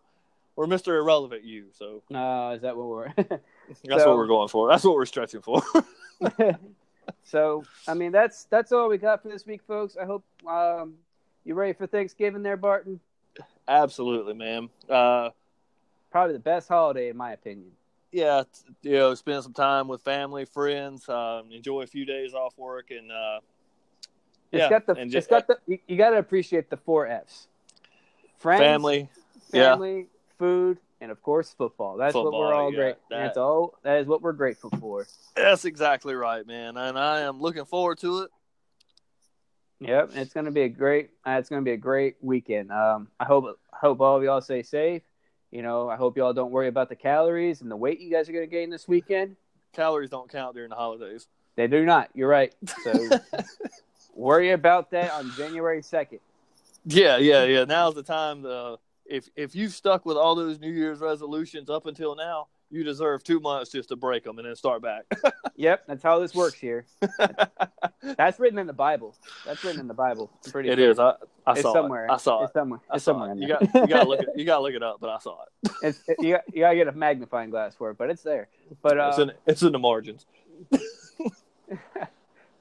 [0.55, 0.97] we're Mr.
[0.99, 1.65] Irrelevant you.
[1.71, 3.13] So Uh, is that what we're?
[3.17, 4.69] that's So- what we're going for.
[4.69, 5.61] That's what we're stretching for.
[7.23, 9.97] so I mean that's that's all we got for this week, folks.
[9.97, 10.95] I hope um,
[11.43, 12.99] you ready for Thanksgiving there, Barton.
[13.67, 14.69] Absolutely, man.
[14.89, 15.29] Uh
[16.11, 17.71] Probably the best holiday in my opinion.
[18.13, 18.43] yeah,
[18.81, 22.91] you know, spend some time with family, friends, um, enjoy a few days off work
[22.91, 23.39] and uh
[24.51, 26.77] It's yeah, got the and it's ju- got the you, you got to appreciate the
[26.77, 27.47] four Fs:
[28.37, 29.09] friends, family.
[29.51, 29.75] yeah.
[30.37, 31.97] Food, and of course football.
[31.97, 32.95] That's what we're all yeah, great.
[33.09, 33.77] that- That's all.
[33.83, 35.05] That is what we're grateful for.
[35.35, 36.77] That's exactly right, man.
[36.77, 38.31] And I am looking forward to it.
[39.79, 41.09] Yep, it's gonna be a great.
[41.27, 42.71] Uh, it's gonna be a great weekend.
[42.71, 45.01] Um, I hope hope all of y'all stay safe.
[45.51, 48.29] You know, I hope y'all don't worry about the calories and the weight you guys
[48.29, 49.35] are gonna gain this weekend.
[49.73, 51.27] Calories don't count during the holidays.
[51.57, 52.09] They do not.
[52.13, 52.53] You're right.
[52.83, 53.09] So
[54.15, 56.19] worry about that on January second.
[56.85, 57.65] Yeah, yeah, yeah.
[57.65, 58.43] Now's the time.
[58.43, 62.83] To, if if you've stuck with all those New Year's resolutions up until now, you
[62.83, 65.03] deserve two months just to break them and then start back.
[65.57, 66.85] Yep, that's how this works here.
[68.17, 69.15] That's written in the Bible.
[69.45, 70.29] That's written in the Bible.
[70.45, 70.99] I'm pretty it is.
[70.99, 71.13] I,
[71.47, 72.07] I It's saw somewhere.
[72.07, 72.11] it.
[72.11, 72.53] I saw It's it.
[72.55, 72.81] somewhere.
[72.91, 73.37] I It's saw somewhere it.
[73.37, 74.27] You got you got to look it.
[74.35, 74.97] You got to look it up.
[74.99, 75.71] But I saw it.
[75.81, 78.49] it's, it, you, got, you gotta get a magnifying glass for it, but it's there.
[78.81, 80.25] But it's uh, in it's in the margins.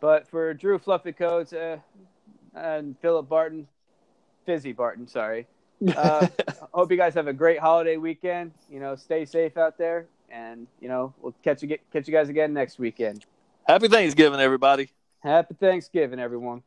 [0.01, 1.79] but for Drew Fluffy Coats uh,
[2.55, 3.67] and Philip Barton,
[4.47, 5.49] Fizzy Barton, sorry.
[5.97, 6.27] Uh,
[6.73, 8.53] hope you guys have a great holiday weekend.
[8.71, 12.13] You know, stay safe out there, and you know we'll catch you get, catch you
[12.13, 13.25] guys again next weekend.
[13.67, 14.91] Happy Thanksgiving, everybody.
[15.21, 16.63] Happy Thanksgiving, everyone.